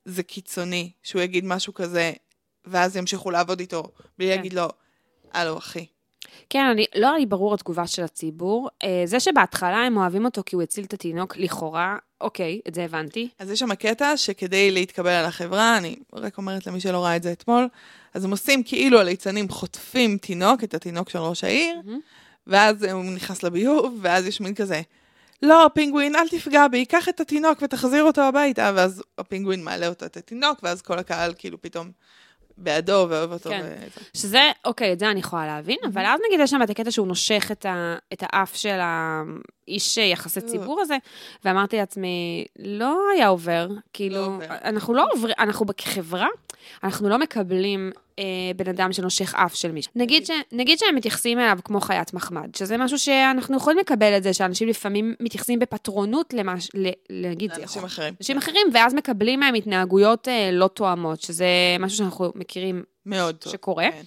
זה 0.06 0.23
קיצוני 0.23 0.91
שהוא 1.04 1.21
יגיד 1.21 1.45
משהו 1.45 1.73
כזה, 1.73 2.13
ואז 2.65 2.95
ימשיכו 2.95 3.32
לעבוד 3.32 3.60
איתו, 3.60 3.84
בלי 4.17 4.28
כן. 4.28 4.36
להגיד 4.36 4.54
לו, 4.54 4.67
הלו, 5.34 5.58
אחי. 5.58 5.86
כן, 6.49 6.65
אני, 6.65 6.85
לא 6.95 7.07
היה 7.07 7.17
לי 7.17 7.25
ברור 7.25 7.53
התגובה 7.53 7.87
של 7.87 8.03
הציבור. 8.03 8.69
אה, 8.83 9.01
זה 9.05 9.19
שבהתחלה 9.19 9.77
הם 9.77 9.97
אוהבים 9.97 10.25
אותו 10.25 10.41
כי 10.45 10.55
הוא 10.55 10.63
הציל 10.63 10.83
את 10.83 10.93
התינוק, 10.93 11.37
לכאורה, 11.37 11.97
אוקיי, 12.21 12.59
את 12.67 12.75
זה 12.75 12.83
הבנתי. 12.83 13.29
אז 13.39 13.51
יש 13.51 13.59
שם 13.59 13.75
קטע 13.75 14.17
שכדי 14.17 14.71
להתקבל 14.71 15.09
על 15.09 15.25
החברה, 15.25 15.77
אני 15.77 15.95
רק 16.13 16.37
אומרת 16.37 16.67
למי 16.67 16.79
שלא 16.79 17.05
ראה 17.05 17.15
את 17.15 17.23
זה 17.23 17.31
אתמול, 17.31 17.67
אז 18.13 18.25
הם 18.25 18.31
עושים 18.31 18.63
כאילו 18.63 18.99
הליצנים 18.99 19.49
חוטפים 19.49 20.17
תינוק, 20.17 20.63
את 20.63 20.73
התינוק 20.73 21.09
של 21.09 21.19
ראש 21.19 21.43
העיר, 21.43 21.81
מהמם. 21.85 21.99
ואז 22.47 22.83
הוא 22.83 23.03
נכנס 23.03 23.43
לביוב, 23.43 23.99
ואז 24.01 24.27
יש 24.27 24.41
מין 24.41 24.55
כזה, 24.55 24.81
לא, 25.41 25.69
פינגווין, 25.73 26.15
אל 26.15 26.27
תפגע 26.27 26.67
בי, 26.67 26.85
קח 26.85 27.09
את 27.09 27.19
התינוק 27.19 27.61
ותחזיר 27.61 28.03
אותו 28.03 28.21
הביתה, 28.21 28.71
ואז 28.75 29.03
הפינגווין 29.17 29.63
מעלה 29.63 29.87
אותו 29.87 30.05
את 30.05 30.17
התינוק, 30.17 30.59
ואז 30.63 30.81
כל 30.81 30.99
הקהל 30.99 31.33
כאילו 31.37 31.61
פתאום 31.61 31.91
בעדו 32.57 33.05
ואוהב 33.09 33.31
אותו. 33.31 33.49
כן. 33.49 33.61
וזה. 33.61 34.01
שזה, 34.13 34.51
אוקיי, 34.65 34.93
את 34.93 34.99
זה 34.99 35.11
אני 35.11 35.19
יכולה 35.19 35.45
להבין, 35.45 35.77
אבל 35.93 36.05
אז 36.05 36.19
נגיד 36.27 36.39
יש 36.39 36.49
שם 36.49 36.63
את 36.63 36.69
הקטע 36.69 36.91
שהוא 36.91 37.07
נושך 37.07 37.49
את, 37.51 37.65
ה, 37.65 37.95
את 38.13 38.23
האף 38.23 38.55
של 38.55 38.79
האיש 38.81 39.97
יחסי 39.97 40.41
ציבור 40.41 40.81
הזה, 40.81 40.97
ואמרתי 41.45 41.77
לעצמי, 41.77 42.45
לא 42.59 42.99
היה 43.13 43.27
עובר, 43.27 43.67
כאילו, 43.93 44.25
עובר. 44.25 44.45
אנחנו 44.49 44.93
לא 44.93 45.05
עוברים, 45.13 45.35
אנחנו 45.39 45.65
כחברה, 45.77 46.27
אנחנו 46.83 47.09
לא 47.09 47.17
מקבלים 47.17 47.91
אה, 48.19 48.23
בן 48.56 48.69
אדם 48.69 48.93
שנושך 48.93 49.36
אף 49.36 49.56
של 49.56 49.71
מישהו. 49.71 49.91
נגיד, 49.95 50.25
ש, 50.25 50.32
נגיד 50.51 50.80
שהם 50.80 50.95
מתייחסים 50.95 51.39
אליו 51.39 51.60
כמו 51.63 51.82
חיית 51.82 52.13
מחמד, 52.13 52.56
שזה 52.56 52.77
משהו 52.77 52.99
שאנחנו 52.99 53.58
יכולים 53.58 53.80
לקבל 53.80 54.17
את 54.17 54.23
זה, 54.23 54.34
שאנשים 54.34 54.67
לפעמים 54.67 55.15
מתייחסים 55.19 55.60
בפטרונות 55.60 56.34
למש... 56.34 56.69
ל, 56.73 56.89
נגיד, 57.30 57.53
זה 57.53 57.60
לאנשים. 57.60 57.84
אחרים. 57.86 58.13
אנשים 58.21 58.38
אחרים, 58.38 58.67
ואז 58.73 58.93
מקבלים 58.93 59.39
מהם 59.39 59.53
התנהגויות 59.53 60.27
אה, 60.27 60.49
לא 60.51 60.67
תואמות, 60.67 61.21
שזה 61.21 61.47
משהו 61.80 61.97
שאנחנו 61.97 62.32
מכירים 62.36 62.84
מאוד 63.06 63.36
טוב. 63.36 63.53
שקורה. 63.53 63.91
כן. 63.91 64.03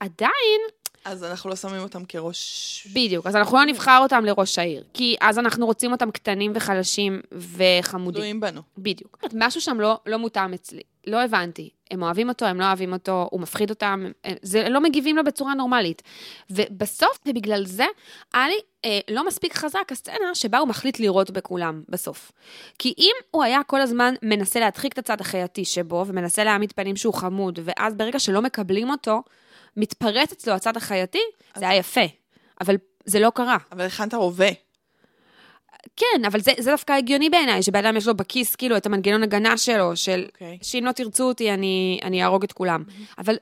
עדיין, 0.00 0.60
אז 1.04 1.24
אנחנו 1.24 1.50
לא 1.50 1.56
שמים 1.56 1.82
אותם 1.82 2.04
כראש... 2.04 2.86
בדיוק, 2.94 3.26
אז 3.26 3.36
אנחנו 3.36 3.56
לא 3.56 3.64
נבחר 3.64 3.98
אותם 4.02 4.24
לראש 4.24 4.58
העיר, 4.58 4.84
כי 4.94 5.16
אז 5.20 5.38
אנחנו 5.38 5.66
רוצים 5.66 5.92
אותם 5.92 6.10
קטנים 6.10 6.52
וחלשים 6.54 7.20
וחמודים. 7.32 8.20
תלויים 8.20 8.40
בנו. 8.40 8.62
בדיוק. 8.78 9.24
משהו 9.34 9.60
שם 9.60 9.80
לא, 9.80 9.98
לא 10.06 10.18
מותאם 10.18 10.54
אצלי, 10.54 10.82
לא 11.06 11.22
הבנתי. 11.22 11.70
הם 11.90 12.02
אוהבים 12.02 12.28
אותו, 12.28 12.46
הם 12.46 12.60
לא 12.60 12.64
אוהבים 12.64 12.92
אותו, 12.92 13.28
הוא 13.30 13.40
מפחיד 13.40 13.70
אותם, 13.70 14.06
זה, 14.42 14.68
לא 14.68 14.80
מגיבים 14.80 15.16
לו 15.16 15.24
בצורה 15.24 15.54
נורמלית. 15.54 16.02
ובסוף, 16.50 17.18
ובגלל 17.26 17.66
זה, 17.66 17.86
היה 18.34 18.48
לי 18.48 18.58
אה, 18.84 18.98
לא 19.10 19.26
מספיק 19.26 19.54
חזק 19.54 19.92
הסצנה 19.92 20.34
שבה 20.34 20.58
הוא 20.58 20.68
מחליט 20.68 20.98
לירות 20.98 21.30
בכולם 21.30 21.82
בסוף. 21.88 22.32
כי 22.78 22.94
אם 22.98 23.12
הוא 23.30 23.42
היה 23.44 23.62
כל 23.62 23.80
הזמן 23.80 24.14
מנסה 24.22 24.60
להדחיק 24.60 24.92
את 24.92 24.98
הצד 24.98 25.20
החייתי 25.20 25.64
שבו, 25.64 26.04
ומנסה 26.06 26.44
להעמיד 26.44 26.72
פנים 26.72 26.96
שהוא 26.96 27.14
חמוד, 27.14 27.58
ואז 27.62 27.94
ברגע 27.94 28.18
שלא 28.18 28.42
מקבלים 28.42 28.90
אותו, 28.90 29.22
מתפרץ 29.76 30.32
אצלו 30.32 30.54
הצד 30.54 30.76
החייתי, 30.76 31.22
זה 31.56 31.68
היה 31.68 31.78
יפה. 31.78 32.04
אבל 32.60 32.76
זה 33.04 33.20
לא 33.20 33.30
קרה. 33.34 33.56
אבל 33.72 33.86
הכנת 33.86 34.14
רובה. 34.14 34.69
כן, 35.96 36.24
אבל 36.26 36.40
זה, 36.40 36.52
זה 36.58 36.70
דווקא 36.70 36.92
הגיוני 36.92 37.30
בעיניי, 37.30 37.62
שבן 37.62 37.84
אדם 37.84 37.96
יש 37.96 38.06
לו 38.06 38.14
בכיס 38.14 38.56
כאילו 38.56 38.76
את 38.76 38.86
המנגנון 38.86 39.22
הגנה 39.22 39.58
שלו, 39.58 39.96
של 39.96 40.24
אוקיי. 40.32 40.58
שאם 40.62 40.84
לא 40.86 40.92
תרצו 40.92 41.24
אותי, 41.24 41.50
אני, 41.54 42.00
אני 42.02 42.22
אהרוג 42.22 42.44
את 42.44 42.52
כולם. 42.52 42.84
אבל, 43.18 43.36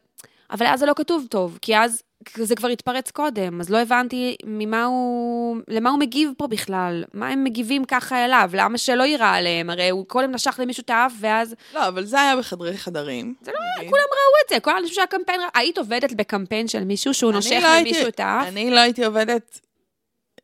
אבל 0.50 0.66
אז 0.66 0.80
זה 0.80 0.86
לא 0.86 0.92
כתוב 0.96 1.26
טוב, 1.30 1.58
כי 1.62 1.76
אז 1.76 2.02
זה 2.36 2.56
כבר 2.56 2.68
התפרץ 2.68 3.10
קודם, 3.10 3.60
אז 3.60 3.70
לא 3.70 3.78
הבנתי 3.78 4.36
ממה 4.44 4.84
הוא, 4.84 5.56
למה 5.68 5.90
הוא 5.90 5.98
מגיב 5.98 6.30
פה 6.36 6.46
בכלל. 6.46 7.04
מה 7.14 7.28
הם 7.28 7.44
מגיבים 7.44 7.84
ככה 7.84 8.24
אליו? 8.24 8.50
למה 8.52 8.78
שלא 8.78 9.02
יירה 9.02 9.34
עליהם? 9.34 9.70
הרי 9.70 9.88
הוא 9.88 10.06
קודם 10.06 10.32
נשך 10.32 10.60
למישהו 10.62 10.80
את 10.80 10.90
האף, 10.90 11.12
ואז... 11.20 11.54
לא, 11.74 11.88
אבל 11.88 12.04
זה 12.04 12.20
היה 12.20 12.36
בחדרי 12.36 12.76
חדרים. 12.76 13.34
זה 13.42 13.50
לא 13.50 13.58
אוקיי. 13.74 13.90
כולם 13.90 14.02
ראו 14.02 14.44
את 14.44 14.48
זה, 14.48 14.60
כל 14.60 14.70
האנשים 14.70 14.94
שהקמפיין... 14.94 15.40
היית 15.54 15.78
עובדת 15.78 16.12
בקמפיין 16.12 16.68
של 16.68 16.84
מישהו 16.84 17.14
שהוא 17.14 17.32
נושך 17.32 17.60
לא 17.62 17.78
למישהו 17.78 18.08
את 18.08 18.20
האף? 18.20 18.46
אני 18.46 18.70
לא 18.70 18.80
הייתי 18.80 19.04
עובדת 19.04 19.60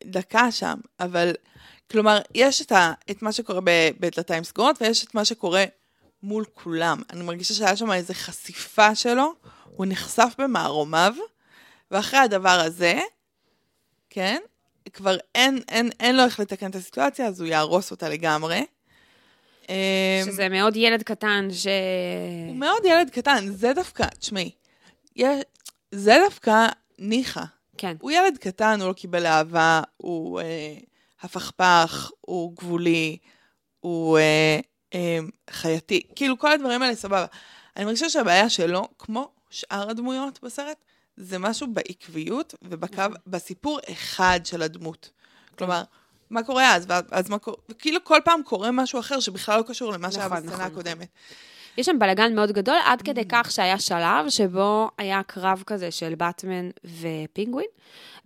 דקה 0.04 0.50
שם, 0.50 0.74
אבל 1.00 1.33
כלומר, 1.90 2.18
יש 2.35 2.62
את, 2.62 2.73
ה, 2.73 2.92
את 3.11 3.23
מה 3.23 3.33
שקורה 3.33 3.61
בדלתיים 4.01 4.44
סגורות, 4.44 4.83
ויש 4.83 5.05
את 5.05 5.14
מה 5.14 5.25
שקורה 5.25 5.64
מול 6.23 6.44
כולם. 6.55 7.03
אני 7.11 7.23
מרגישה 7.23 7.55
שהיה 7.55 7.77
שם 7.77 7.92
איזו 7.92 8.14
חשיפה 8.14 8.94
שלו, 8.94 9.33
הוא 9.64 9.87
נחשף 9.88 10.35
במערומיו, 10.38 11.14
ואחרי 11.90 12.20
הדבר 12.20 12.61
הזה, 12.64 13.01
כן, 14.11 14.38
כבר 14.92 15.16
אין, 15.35 15.61
אין, 15.68 15.90
אין 16.01 16.16
לו 16.16 16.25
איך 16.25 16.40
לתקן 16.40 16.70
את 16.70 16.75
הסיטואציה, 16.75 17.27
אז 17.27 17.40
הוא 17.40 17.49
יהרוס 17.49 17.90
אותה 17.90 18.09
לגמרי. 18.09 18.64
אמ, 19.68 19.75
שזה 20.25 20.49
מאוד 20.49 20.77
ילד 20.77 21.03
קטן 21.03 21.49
ש... 21.51 21.66
הוא 22.49 22.57
מאוד 22.57 22.85
ילד 22.85 23.11
קטן, 23.11 23.47
זה 23.53 23.73
דווקא, 23.75 24.07
תשמעי, 24.18 24.51
זה 25.92 26.16
דווקא 26.25 26.66
ניחא. 26.99 27.44
כן. 27.79 27.97
הוא 28.01 28.11
ילד 28.11 28.38
קטן, 28.38 28.81
הוא 28.81 28.88
לא 28.88 28.92
קיבל 28.92 29.27
אהבה, 29.27 29.81
הוא... 29.97 30.40
אה, 30.40 30.75
הפכפך, 31.25 32.11
הוא 32.21 32.57
גבולי, 32.57 33.17
הוא 33.81 34.19
אה, 34.19 34.59
אה, 34.95 35.19
חייתי, 35.51 36.03
כאילו 36.17 36.39
כל 36.39 36.53
הדברים 36.53 36.83
האלה 36.83 36.95
סבבה. 36.97 37.27
אני 37.77 37.85
מרגישה 37.85 38.09
שהבעיה 38.09 38.51
שלו, 38.51 38.89
כמו 38.99 39.31
שאר 39.51 39.91
הדמויות 39.91 40.39
בסרט, 40.43 40.77
זה 41.17 41.39
משהו 41.39 41.67
בעקביות 41.73 42.55
ובקו, 42.63 42.95
נכון. 43.03 43.15
בסיפור 43.27 43.79
אחד 43.93 44.41
של 44.45 44.63
הדמות. 44.63 45.11
כלומר, 45.59 45.83
מה 46.31 46.43
קורה 46.43 46.75
אז, 46.75 46.85
ואז- 46.89 47.05
אז 47.11 47.29
מה 47.29 47.39
קורה, 47.39 47.57
וכאילו 47.69 48.05
כל 48.05 48.19
פעם 48.25 48.43
קורה 48.43 48.71
משהו 48.71 49.01
אחר 49.01 49.21
שבכלל 49.21 49.59
לא 49.59 49.65
קשור 49.69 49.93
למה 49.93 50.13
שהיה 50.13 50.27
נכון, 50.27 50.37
בסצנה 50.39 50.53
נכון, 50.55 50.67
הקודמת. 50.67 51.09
יש 51.79 51.87
שם 51.87 51.99
בלאגן 51.99 52.35
מאוד 52.35 52.53
גדול, 52.53 52.77
עד. 52.85 53.03
כדי 53.03 53.25
כך 53.29 53.51
שהיה 53.51 53.79
שלב 53.79 54.29
שבו 54.29 54.91
היה 54.99 55.21
קרב 55.27 55.63
כזה 55.67 55.91
של 55.91 56.15
באטמן 56.15 56.71
ופינגווין, 57.01 57.67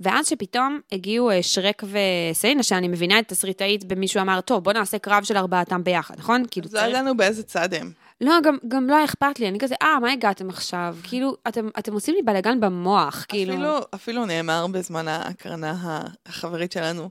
ואז 0.00 0.28
שפתאום 0.28 0.80
הגיעו 0.92 1.30
אה, 1.30 1.42
שרק 1.42 1.82
וסלינה, 1.82 2.62
שאני 2.62 2.88
מבינה 2.88 3.18
את 3.18 3.28
תסריטאית 3.28 3.84
במישהו 3.84 4.20
אמר, 4.20 4.40
טוב, 4.40 4.64
בוא 4.64 4.72
נעשה 4.72 4.98
קרב 4.98 5.24
של 5.24 5.36
ארבעתם 5.36 5.84
ביחד, 5.84 6.14
נכון? 6.18 6.42
כאילו, 6.50 6.66
אז 6.66 6.74
לא 6.74 6.80
ידענו 6.80 7.16
באיזה 7.16 7.42
צד 7.42 7.74
הם. 7.74 7.92
לא, 8.20 8.34
גם, 8.44 8.56
גם 8.68 8.86
לא 8.86 8.96
היה 8.96 9.04
אכפת 9.04 9.40
לי, 9.40 9.48
אני 9.48 9.58
כזה, 9.58 9.74
אה, 9.82 10.00
מה 10.00 10.12
הגעתם 10.12 10.48
עכשיו? 10.48 10.96
כאילו, 11.02 11.36
אתם, 11.48 11.68
אתם 11.78 11.92
עושים 11.92 12.14
לי 12.14 12.22
בלאגן 12.22 12.60
במוח, 12.60 13.26
כאילו. 13.28 13.54
אפילו, 13.54 13.78
אפילו 13.94 14.26
נאמר 14.26 14.66
בזמן 14.66 15.08
ההקרנה 15.08 16.02
החברית 16.26 16.72
שלנו, 16.72 17.08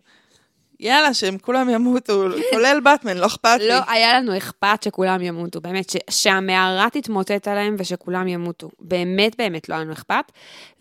יאללה, 0.79 1.13
שהם 1.13 1.37
כולם 1.37 1.69
ימותו, 1.69 2.23
כולל 2.51 2.79
באטמן, 2.83 3.17
לא 3.17 3.25
אכפת 3.25 3.57
לי. 3.59 3.67
לא 3.67 3.79
היה 3.87 4.19
לנו 4.19 4.37
אכפת 4.37 4.83
שכולם 4.83 5.21
ימותו, 5.21 5.61
באמת, 5.61 5.91
שהמערה 6.09 6.87
תתמוטט 6.91 7.47
עליהם 7.47 7.75
ושכולם 7.79 8.27
ימותו. 8.27 8.69
באמת, 8.79 9.35
באמת 9.37 9.69
לא 9.69 9.75
היה 9.75 9.83
לנו 9.83 9.93
אכפת. 9.93 10.31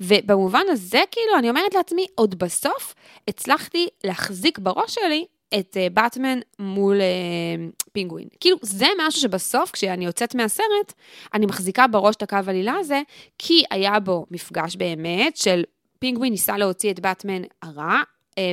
ובמובן 0.00 0.62
הזה, 0.68 1.00
כאילו, 1.11 1.38
אני 1.38 1.50
אומרת 1.50 1.74
לעצמי, 1.74 2.06
עוד 2.14 2.38
בסוף 2.38 2.94
הצלחתי 3.28 3.88
להחזיק 4.04 4.59
בראש 4.59 4.94
שלי 4.94 5.24
את 5.59 5.76
uh, 5.76 5.92
באטמן 5.92 6.38
מול 6.59 6.96
uh, 6.96 7.87
פינגווין. 7.92 8.28
כאילו, 8.40 8.56
זה 8.62 8.87
משהו 9.06 9.20
שבסוף, 9.20 9.70
כשאני 9.70 10.04
יוצאת 10.04 10.35
מהסרט, 10.35 10.92
אני 11.35 11.46
מחזיקה 11.46 11.87
בראש 11.87 12.16
את 12.16 12.22
הקו 12.22 12.37
העלילה 12.46 12.74
הזה, 12.78 13.02
כי 13.38 13.62
היה 13.70 14.00
בו 14.00 14.26
מפגש 14.30 14.76
באמת 14.76 15.37
של 15.37 15.62
פינגווין 15.98 16.32
ניסה 16.32 16.59
להוציא 16.59 16.90
את 16.90 17.00
באטמן 17.00 17.42
הרע, 17.62 17.85
אה, 17.85 18.02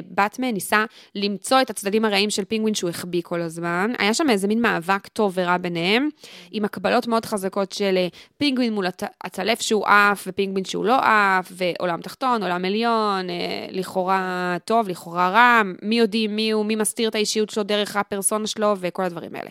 באטמן 0.05 0.51
ניסה 0.51 0.85
למצוא 1.15 1.61
את 1.61 1.69
הצדדים 1.69 2.05
הרעים 2.05 2.29
של 2.29 2.45
פינגווין 2.45 2.73
שהוא 2.73 2.89
החביא 2.89 3.21
כל 3.23 3.41
הזמן. 3.41 3.93
היה 3.99 4.13
שם 4.13 4.29
איזה 4.29 4.47
מין 4.47 4.61
מאבק 4.61 5.07
טוב 5.07 5.33
ורע 5.35 5.57
ביניהם, 5.57 6.09
עם 6.51 6.65
הקבלות 6.65 7.07
מאוד 7.07 7.25
חזקות 7.25 7.71
של 7.71 7.97
אה, 7.97 8.07
פינגווין 8.37 8.73
מול 8.73 8.85
הצלף 9.23 9.61
שהוא 9.61 9.85
עף, 9.85 10.23
ופינגווין 10.27 10.65
שהוא 10.65 10.85
לא 10.85 10.95
עף, 10.99 11.51
ועולם 11.51 12.01
תחתון, 12.01 12.43
עולם 12.43 12.65
עליון, 12.65 13.29
אה, 13.29 13.67
לכאורה 13.69 14.57
טוב, 14.65 14.89
לכאורה 14.89 15.29
רע, 15.29 15.61
מי 15.81 15.99
יודעים 15.99 16.35
מי 16.35 16.51
הוא, 16.51 16.65
מי 16.65 16.75
מסתיר 16.75 17.09
את 17.09 17.15
האישיות 17.15 17.49
שלו 17.49 17.63
דרך 17.63 17.95
הפרסונה 17.95 18.47
שלו, 18.47 18.73
וכל 18.79 19.03
הדברים 19.03 19.35
האלה. 19.35 19.49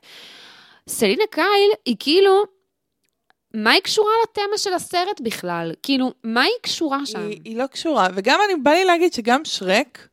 סלינה 0.88 1.24
קייל 1.30 1.70
היא 1.86 1.96
כאילו... 1.98 2.44
מה 3.54 3.70
היא 3.70 3.80
קשורה 3.80 4.10
לתמה 4.22 4.58
של 4.58 4.74
הסרט 4.74 5.20
בכלל? 5.20 5.72
כאילו, 5.82 6.12
מה 6.24 6.42
היא 6.42 6.52
קשורה 6.62 7.06
שם? 7.06 7.28
היא, 7.28 7.40
היא 7.44 7.56
לא 7.56 7.66
קשורה, 7.66 8.08
וגם 8.14 8.40
אני, 8.46 8.60
בא 8.62 8.70
לי 8.70 8.84
להגיד 8.84 9.12
שגם 9.12 9.44
שרק 9.44 10.08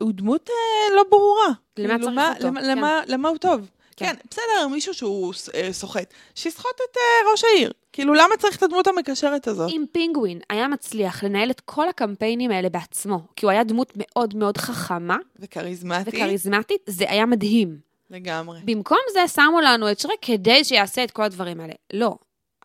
הוא 0.00 0.12
דמות 0.12 0.50
אה, 0.50 0.96
לא 0.96 1.04
ברורה. 1.10 1.46
למה 1.46 1.88
כאילו, 1.88 2.00
צריך 2.00 2.14
מה, 2.14 2.32
אותו? 2.34 2.46
למה, 2.46 2.60
כן. 2.60 2.66
למה, 2.68 3.00
למה 3.06 3.28
הוא 3.28 3.38
טוב? 3.38 3.70
כן. 3.96 4.06
כן, 4.06 4.14
בסדר, 4.30 4.68
מישהו 4.68 4.94
שהוא 4.94 5.34
אה, 5.54 5.72
סוחט, 5.72 6.14
שיסחוט 6.34 6.74
את 6.90 6.96
אה, 6.96 7.30
ראש 7.30 7.44
העיר. 7.44 7.72
כאילו, 7.92 8.14
למה 8.14 8.36
צריך 8.38 8.56
את 8.56 8.62
הדמות 8.62 8.86
המקשרת 8.86 9.48
הזאת? 9.48 9.70
אם 9.70 9.84
פינגווין 9.92 10.40
היה 10.50 10.68
מצליח 10.68 11.24
לנהל 11.24 11.50
את 11.50 11.60
כל 11.60 11.88
הקמפיינים 11.88 12.50
האלה 12.50 12.68
בעצמו, 12.68 13.20
כי 13.36 13.46
הוא 13.46 13.50
היה 13.50 13.64
דמות 13.64 13.92
מאוד 13.96 14.34
מאוד 14.36 14.56
חכמה 14.56 15.16
וכריזמטי. 15.38 16.10
וכריזמטית, 16.10 16.80
זה 16.86 17.04
היה 17.08 17.26
מדהים. 17.26 17.78
לגמרי. 18.10 18.58
במקום 18.64 18.98
זה 19.12 19.28
שמו 19.28 19.60
לנו 19.60 19.90
את 19.90 19.98
שרק 19.98 20.18
כדי 20.22 20.64
שיעשה 20.64 21.04
את 21.04 21.10
כל 21.10 21.22
הדברים 21.22 21.60
האלה. 21.60 21.72
לא, 21.92 22.16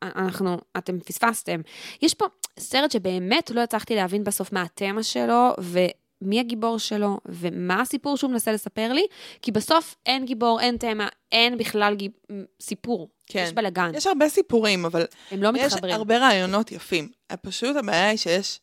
אנחנו, 0.03 0.57
אתם 0.77 0.99
פספסתם. 0.99 1.61
יש 2.01 2.13
פה 2.13 2.25
סרט 2.59 2.91
שבאמת 2.91 3.51
לא 3.51 3.61
הצלחתי 3.61 3.95
להבין 3.95 4.23
בסוף 4.23 4.51
מה 4.53 4.61
התמה 4.61 5.03
שלו, 5.03 5.53
ומי 6.21 6.39
הגיבור 6.39 6.79
שלו, 6.79 7.17
ומה 7.25 7.81
הסיפור 7.81 8.17
שהוא 8.17 8.31
מנסה 8.31 8.51
לספר 8.51 8.93
לי, 8.93 9.05
כי 9.41 9.51
בסוף 9.51 9.95
אין 10.05 10.25
גיבור, 10.25 10.59
אין 10.61 10.77
תמה, 10.77 11.07
אין 11.31 11.57
בכלל 11.57 11.95
גיב... 11.95 12.11
סיפור. 12.61 13.09
כן. 13.27 13.43
יש 13.47 13.51
בלאגן, 13.53 13.91
יש 13.95 14.07
הרבה 14.07 14.29
סיפורים, 14.29 14.85
אבל 14.85 15.05
הם 15.31 15.43
לא 15.43 15.51
יש 15.57 15.73
מתחברים. 15.73 15.95
הרבה 15.95 16.17
רעיונות 16.17 16.71
יפים. 16.71 17.09
פשוט 17.41 17.75
הבעיה 17.75 18.09
היא 18.09 18.17
שיש 18.17 18.59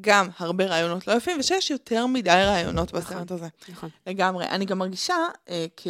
גם 0.00 0.28
הרבה 0.38 0.64
רעיונות 0.66 1.06
לא 1.06 1.12
יפים, 1.12 1.38
ושיש 1.40 1.70
יותר 1.70 2.06
מדי 2.06 2.30
רעיונות 2.30 2.94
נכון. 2.94 3.00
בסרט 3.16 3.30
הזה. 3.30 3.46
נכון. 3.68 3.88
לגמרי. 4.06 4.44
אני 4.46 4.64
גם 4.64 4.78
מרגישה, 4.78 5.14
אה, 5.50 5.66
כ- 5.76 5.86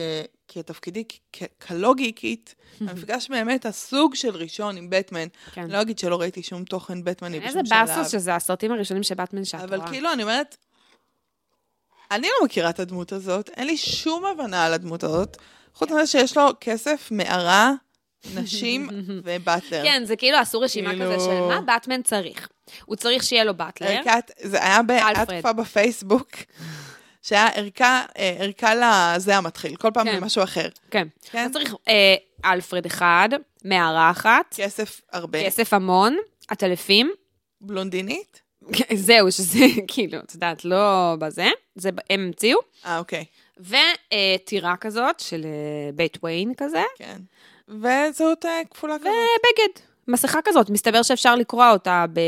כתפקידי 0.48 1.04
כ- 1.33 1.42
כלא 1.66 1.94
גיקית, 1.94 2.54
המפגש 2.88 3.28
באמת 3.28 3.66
הסוג 3.66 4.14
של 4.14 4.37
ראשון 4.37 4.76
עם 4.76 4.90
בטמן. 4.90 5.26
כן. 5.52 5.70
לא 5.70 5.81
אגיד 5.81 5.98
שלא 5.98 6.20
ראיתי 6.20 6.42
שום 6.42 6.64
תוכן 6.64 7.04
בטמני 7.04 7.37
איזה 7.38 7.62
בשום 7.62 7.66
שלב. 7.66 7.87
באסוס 7.96 8.12
שזה 8.12 8.35
הסרטים 8.35 8.72
הראשונים 8.72 9.02
של 9.02 9.14
באטמן 9.14 9.44
שאת 9.44 9.61
אבל 9.61 9.76
רואה. 9.76 9.88
כאילו, 9.90 10.12
אני 10.12 10.22
אומרת, 10.22 10.57
אני 12.11 12.27
לא 12.27 12.44
מכירה 12.44 12.71
את 12.71 12.81
הדמות 12.81 13.12
הזאת, 13.12 13.51
אין 13.57 13.66
לי 13.66 13.77
שום 13.77 14.25
הבנה 14.25 14.64
על 14.64 14.73
הדמות 14.75 15.05
הזאת, 15.05 15.37
חוץ 15.75 15.90
מזה 15.90 16.07
שיש 16.07 16.37
לו 16.37 16.49
כסף, 16.61 17.09
מערה, 17.11 17.73
נשים 18.35 18.88
ובטלר. 19.25 19.83
כן, 19.85 20.03
זה 20.05 20.16
כאילו 20.16 20.38
עשו 20.38 20.61
רשימה 20.61 20.90
כאילו- 20.90 21.05
כזה 21.14 21.25
של 21.25 21.40
מה 21.40 21.61
באטמן 21.61 22.03
צריך. 22.03 22.49
הוא 22.85 22.97
צריך 22.97 23.23
שיהיה 23.25 23.44
לו 23.44 23.55
באטלר. 23.55 23.88
ערכת, 23.88 24.31
זה 24.42 24.64
היה. 24.64 24.83
בעטפה 24.83 25.53
בפייסבוק, 25.53 26.31
שהיה 27.23 27.49
ערכה, 27.49 28.05
אה, 28.18 28.37
ערכה 28.38 28.73
לזה 29.16 29.37
המתחיל, 29.37 29.77
כל 29.77 29.90
פעם 29.94 30.07
כן. 30.07 30.21
במשהו 30.21 30.42
אחר. 30.42 30.68
כן. 30.90 31.09
כן? 31.31 31.47
אתה 31.47 31.59
צריך 31.59 31.75
אה, 31.88 32.14
אלפרד 32.44 32.87
אחד, 32.87 33.29
מערה 33.64 34.11
אחת, 34.11 34.55
כסף 34.57 35.01
הרבה. 35.12 35.44
כסף 35.44 35.73
המון, 35.73 36.16
עטלפים. 36.49 37.11
בלונדינית? 37.61 38.42
זהו, 38.94 39.33
שזה 39.33 39.64
כאילו, 39.88 40.18
את 40.18 40.35
יודעת, 40.35 40.64
לא 40.64 41.16
בזה, 41.18 41.49
זה 41.75 41.90
הם 42.11 42.21
המציאו. 42.21 42.59
אה, 42.87 42.99
אוקיי, 42.99 43.25
וטירה 43.61 44.77
כזאת 44.77 45.21
של 45.21 45.44
אה, 45.44 45.92
בית 45.94 46.18
וויין 46.23 46.55
כזה, 46.55 46.83
כן. 46.97 47.18
וזהות 47.68 48.47
אה, 48.47 48.61
כפולה 48.71 48.99
כזאת. 48.99 49.12
ובגד. 49.12 49.85
מסכה 50.09 50.38
כזאת, 50.44 50.71
מסתבר 50.71 51.03
שאפשר 51.03 51.37
לקרוע 51.37 51.73
אותה 51.73 52.05
ב... 52.12 52.21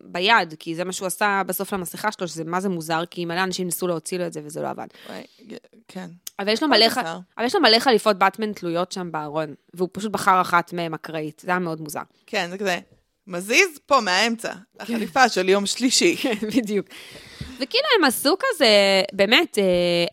ביד, 0.00 0.54
כי 0.58 0.74
זה 0.74 0.84
מה 0.84 0.92
שהוא 0.92 1.06
עשה 1.06 1.42
בסוף 1.46 1.72
למסכה 1.72 2.12
שלו, 2.12 2.28
שזה 2.28 2.44
מה 2.44 2.60
זה 2.60 2.68
מוזר, 2.68 3.02
כי 3.10 3.24
מלא 3.24 3.42
אנשים 3.42 3.66
ניסו 3.66 3.86
להוציא 3.86 4.18
לו 4.18 4.26
את 4.26 4.32
זה 4.32 4.40
וזה 4.44 4.62
לא 4.62 4.68
עבד. 4.68 4.86
וואי, 5.08 5.22
כן. 5.88 6.10
אבל 6.38 6.48
יש 6.48 6.62
לו 6.62 6.68
מלא. 6.68 6.86
אבל 7.38 7.44
יש 7.46 7.54
לו 7.54 7.60
מלא 7.60 7.78
חליפות 7.78 8.18
באטמן 8.18 8.52
תלויות 8.52 8.92
שם 8.92 9.12
בארון, 9.12 9.54
והוא 9.74 9.88
פשוט 9.92 10.12
בחר 10.12 10.40
אחת 10.40 10.72
מהן 10.72 10.94
אקראית, 10.94 11.42
זה 11.44 11.50
היה 11.50 11.58
מאוד 11.58 11.80
מוזר. 11.80 12.02
כן, 12.26 12.50
זה 12.50 12.58
כזה, 12.58 12.78
מזיז 13.26 13.78
פה 13.86 14.00
מהאמצע, 14.00 14.52
החליפה 14.80 15.28
של 15.28 15.48
יום 15.48 15.66
שלישי. 15.66 16.16
כן, 16.22 16.34
בדיוק. 16.56 16.86
וכאילו 17.40 17.86
הם 17.98 18.04
עשו 18.04 18.34
כזה, 18.38 18.66
באמת, 19.12 19.58
אה, 19.58 19.64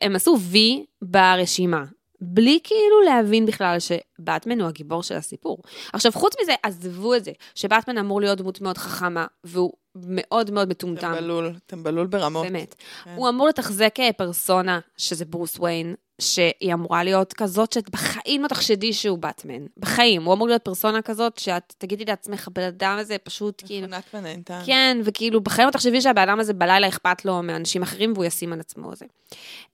הם 0.01 0.15
עשו 0.15 0.37
וי 0.39 0.85
ברשימה. 1.01 1.83
בלי 2.21 2.59
כאילו 2.63 3.01
להבין 3.05 3.45
בכלל 3.45 3.77
שבאטמן 3.79 4.61
הוא 4.61 4.67
הגיבור 4.67 5.03
של 5.03 5.15
הסיפור. 5.15 5.61
עכשיו, 5.93 6.11
חוץ 6.11 6.33
מזה, 6.41 6.53
עזבו 6.63 7.15
את 7.15 7.23
זה, 7.23 7.31
שבאטמן 7.55 7.97
אמור 7.97 8.21
להיות 8.21 8.37
דמות 8.37 8.61
מאוד 8.61 8.77
חכמה, 8.77 9.25
והוא 9.43 9.73
מאוד 9.95 10.51
מאוד 10.51 10.69
מטומטם. 10.69 11.13
טמבלול, 11.15 11.55
טמבלול 11.65 12.07
ברמות. 12.07 12.45
באמת. 12.45 12.75
כן. 13.03 13.13
הוא 13.15 13.29
אמור 13.29 13.47
לתחזק 13.47 13.95
אה, 13.99 14.13
פרסונה, 14.13 14.79
שזה 14.97 15.25
ברוס 15.25 15.59
וויין, 15.59 15.95
שהיא 16.19 16.73
אמורה 16.73 17.03
להיות 17.03 17.33
כזאת 17.33 17.73
שאת 17.73 17.89
בחיים 17.89 18.43
לא 18.43 18.47
תחשדי 18.47 18.93
שהוא 18.93 19.17
באטמן. 19.17 19.65
בחיים. 19.77 20.23
הוא 20.23 20.33
אמור 20.33 20.47
להיות 20.47 20.61
פרסונה 20.61 21.01
כזאת 21.01 21.37
שאת 21.37 21.73
תגידי 21.77 22.05
לעצמך, 22.05 22.47
הבן 22.47 22.63
אדם 22.63 22.97
הזה 22.99 23.17
פשוט 23.17 23.63
כאילו... 23.65 23.87
מכונת 23.87 24.03
ונהנתן. 24.13 24.61
כן, 24.65 24.97
וכאילו, 25.03 25.41
בחיים 25.41 25.67
לא 25.67 25.71
תחשבי 25.71 26.01
שהבן 26.01 26.21
אדם 26.21 26.39
הזה 26.39 26.53
בלילה 26.53 26.87
אכפת 26.87 27.25
לו 27.25 27.43
מאנשים 27.43 27.81
אחרים 27.81 28.13
והוא 28.13 28.25
ישים 28.25 28.53
על 28.53 28.59
עצמו 28.59 28.95
זה. 28.95 29.05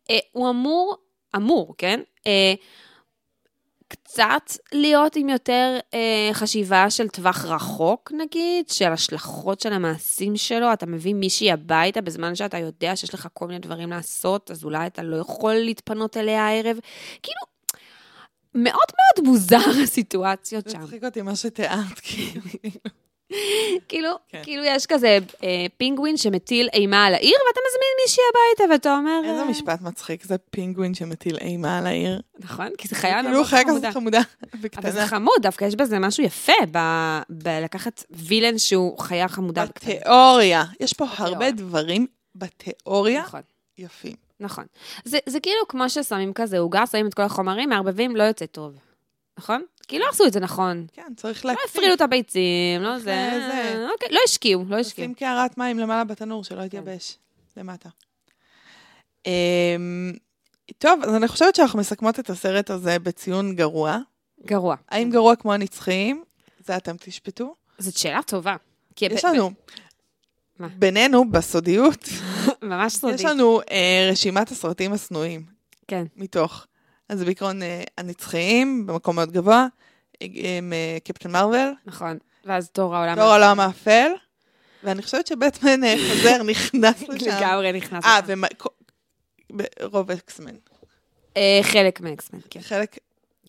אה, 0.10 0.20
הוא 0.32 0.50
אמור, 0.50 0.96
אמור, 1.36 1.76
כן? 1.78 2.00
אה, 2.28 2.54
קצת 3.88 4.52
להיות 4.72 5.16
עם 5.16 5.30
יותר 5.30 5.78
אה, 5.94 6.30
חשיבה 6.34 6.90
של 6.90 7.08
טווח 7.08 7.46
רחוק, 7.46 8.12
נגיד, 8.18 8.70
של 8.70 8.92
השלכות 8.92 9.60
של 9.60 9.74
המעשים 9.74 10.36
שלו. 10.36 10.74
אתה 10.74 10.86
מביא 10.86 11.14
מישהי 11.14 11.52
הביתה 11.52 12.02
בזמן 12.02 12.36
שאתה 12.36 12.58
יודע 12.58 12.96
שיש 12.96 13.14
לך 13.14 13.28
כל 13.34 13.48
מיני 13.48 13.60
דברים 13.60 13.90
לעשות, 13.90 14.52
אז 14.52 14.64
אולי 14.64 14.88
אתה 14.88 15.04
לא 15.04 15.16
יכול 15.16 15.54
להתפנות 15.54 16.18
אליה 16.18 16.48
הערב. 16.48 16.78
כאילו, 17.24 17.42
מאוד 18.56 18.90
מאוד 18.96 19.28
מוזר 19.28 19.72
הסיטואציות 19.84 20.66
זה 20.66 20.72
שם. 20.72 20.82
הצחיק 20.82 21.04
אותי 21.04 21.22
מה 21.22 21.36
שתיארת, 21.36 22.00
כאילו. 22.04 22.42
כאילו, 23.88 24.10
כן. 24.30 24.42
כאילו 24.44 24.64
יש 24.64 24.86
כזה 24.86 25.18
אה, 25.44 25.66
פינגווין 25.78 26.18
שמטיל 26.18 26.70
אימה 26.74 27.06
על 27.06 27.14
העיר, 27.14 27.36
ואתה 27.48 27.60
מזמין 27.70 27.90
מישהי 28.04 28.24
הביתה, 28.30 28.74
ואתה 28.74 28.98
אומר... 28.98 29.22
איזה 29.30 29.42
אה, 29.42 29.46
משפט 29.50 29.82
מצחיק, 29.82 30.24
זה 30.24 30.38
פינגווין 30.38 30.94
שמטיל 30.94 31.38
אימה 31.42 31.78
על 31.78 31.88
העיר. 31.88 32.22
נכון, 32.40 32.68
כי 32.78 32.88
זה 32.88 32.96
חיה 32.96 33.22
כאילו 33.22 33.30
מאוד 33.30 33.46
חיה 33.46 33.64
חמודה. 33.64 33.80
כזאת 33.80 33.94
חמודה 33.94 34.20
אבל 34.54 34.60
וקטנה. 34.62 34.92
זה 34.92 35.06
חמוד, 35.06 35.42
דווקא 35.42 35.66
יש 35.66 35.76
בזה 35.76 36.00
משהו 36.00 36.24
יפה, 36.24 36.54
ב- 36.72 37.20
בלקחת 37.30 38.04
וילן 38.10 38.58
שהוא 38.58 39.00
חיה 39.00 39.28
חמודה 39.28 39.66
וקטנה. 39.70 39.94
בתיאוריה, 39.94 40.64
יש 40.80 40.94
פה 40.94 41.06
בתיאוריה. 41.06 41.34
הרבה 41.34 41.52
דברים 41.52 42.08
בתיאוריה 42.36 43.22
נכון. 43.22 43.42
יפים. 43.78 44.16
נכון. 44.40 44.66
זה, 45.06 45.18
זה 45.26 45.40
כאילו 45.40 45.68
כמו 45.68 45.90
ששמים 45.90 46.34
כזה 46.34 46.60
עוגה, 46.60 46.86
שמים 46.88 47.08
את 47.08 47.14
כל 47.14 47.22
החומרים, 47.22 47.70
מערבבים, 47.70 48.16
לא 48.16 48.24
יוצא 48.24 48.46
טוב. 48.46 48.74
נכון? 49.38 49.64
כי 49.88 50.00
לא 50.00 50.06
עשו 50.12 50.26
את 50.26 50.34
זה 50.34 50.40
נכון. 50.40 50.86
כן, 50.94 51.14
צריך 51.16 51.46
לא 51.46 51.52
להקטין. 51.52 51.70
הפרידו 51.70 51.94
את 51.94 52.02
הביצים, 52.02 52.82
לא 52.82 53.00
זה... 53.00 53.04
זה. 53.04 53.88
אוקיי, 53.94 54.10
לא 54.12 54.20
השקיעו, 54.26 54.64
לא 54.68 54.76
השקיעו. 54.76 55.06
שים 55.06 55.14
קערת 55.14 55.58
מים 55.58 55.80
למעלה 55.80 56.04
בתנור, 56.04 56.44
שלא 56.44 56.62
יתייבש. 56.62 57.18
למטה. 57.58 57.90
אמ, 59.26 60.14
טוב, 60.78 61.04
אז 61.04 61.16
אני 61.16 61.28
חושבת 61.28 61.56
שאנחנו 61.56 61.80
מסכמות 61.80 62.20
את 62.20 62.30
הסרט 62.30 62.70
הזה 62.70 63.00
בציון 63.00 63.56
גרוע. 63.56 63.98
גרוע. 64.46 64.76
האם 64.90 65.10
גרוע 65.10 65.36
כמו 65.36 65.54
הנצחיים? 65.54 66.24
זה 66.66 66.78
אתם 66.78 66.96
תשפטו. 67.00 67.56
זאת 67.78 67.98
שאלה 67.98 68.22
טובה. 68.24 68.56
יש 69.02 69.26
לנו, 69.26 69.52
מה? 70.60 70.68
בינינו, 70.68 71.32
בסודיות, 71.32 72.10
ממש 72.62 72.94
סודי. 72.94 73.14
יש 73.14 73.26
לנו 73.26 73.62
אה, 73.72 74.10
רשימת 74.12 74.52
הסרטים 74.52 74.94
השנואים 74.94 75.46
כן. 75.88 76.06
מתוך. 76.16 76.66
אז 77.10 77.24
בעיקרון 77.24 77.64
אה, 77.64 77.84
הנצחיים, 77.98 78.88
במקום 78.88 79.16
מאוד 79.16 79.32
גבוה, 79.32 79.68
אה, 80.22 80.28
עם 80.58 80.74
אה, 80.74 80.98
קפטן 81.04 81.32
מרוויל, 81.32 81.70
נכון. 81.86 82.18
ואז 82.46 82.70
תור 82.70 82.96
העולם. 82.96 83.16
דור 83.16 83.24
העולם 83.24 83.60
האפל, 83.60 84.12
ואני 84.84 85.02
חושבת 85.02 85.28
שבטמן 85.28 85.84
אה, 85.84 85.96
חוזר 86.10 86.44
נכנס 86.52 87.02
לשם. 87.10 87.38
לגמרי 87.38 87.72
נכנס. 87.72 88.06
אה, 88.06 88.20
לשם. 88.24 88.42
ורוב 89.82 90.12
אקסמן. 90.12 90.56
אה, 91.38 91.60
חלק 91.64 92.02
מאקסמן, 92.02 92.40
כן. 92.50 92.62
חלק 92.62 92.98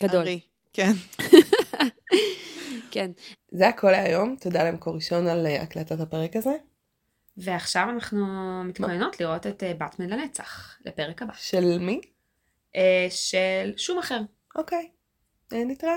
גדול. 0.03 0.25
כן. 0.73 0.93
כן. 2.91 3.11
זה 3.51 3.69
הכל 3.69 3.91
להיום, 3.91 4.37
תודה 4.41 4.65
למקור 4.65 4.95
ראשון 4.95 5.27
על 5.27 5.47
אה, 5.47 5.63
הקלטת 5.63 6.01
הפרק 6.01 6.37
הזה. 6.37 6.57
ועכשיו 7.37 7.87
אנחנו 7.91 8.27
מתכוננות 8.65 9.21
לראות 9.21 9.47
את 9.47 9.63
באטמן 9.79 10.07
לנצח, 10.07 10.77
לפרק 10.87 11.23
הבא. 11.23 11.33
של 11.37 11.79
מי? 11.79 12.01
אה, 12.77 13.07
של 13.11 13.73
שום 13.77 13.99
אחר. 13.99 14.21
אוקיי, 14.57 14.89
okay. 15.53 15.57
נתראה. 15.57 15.97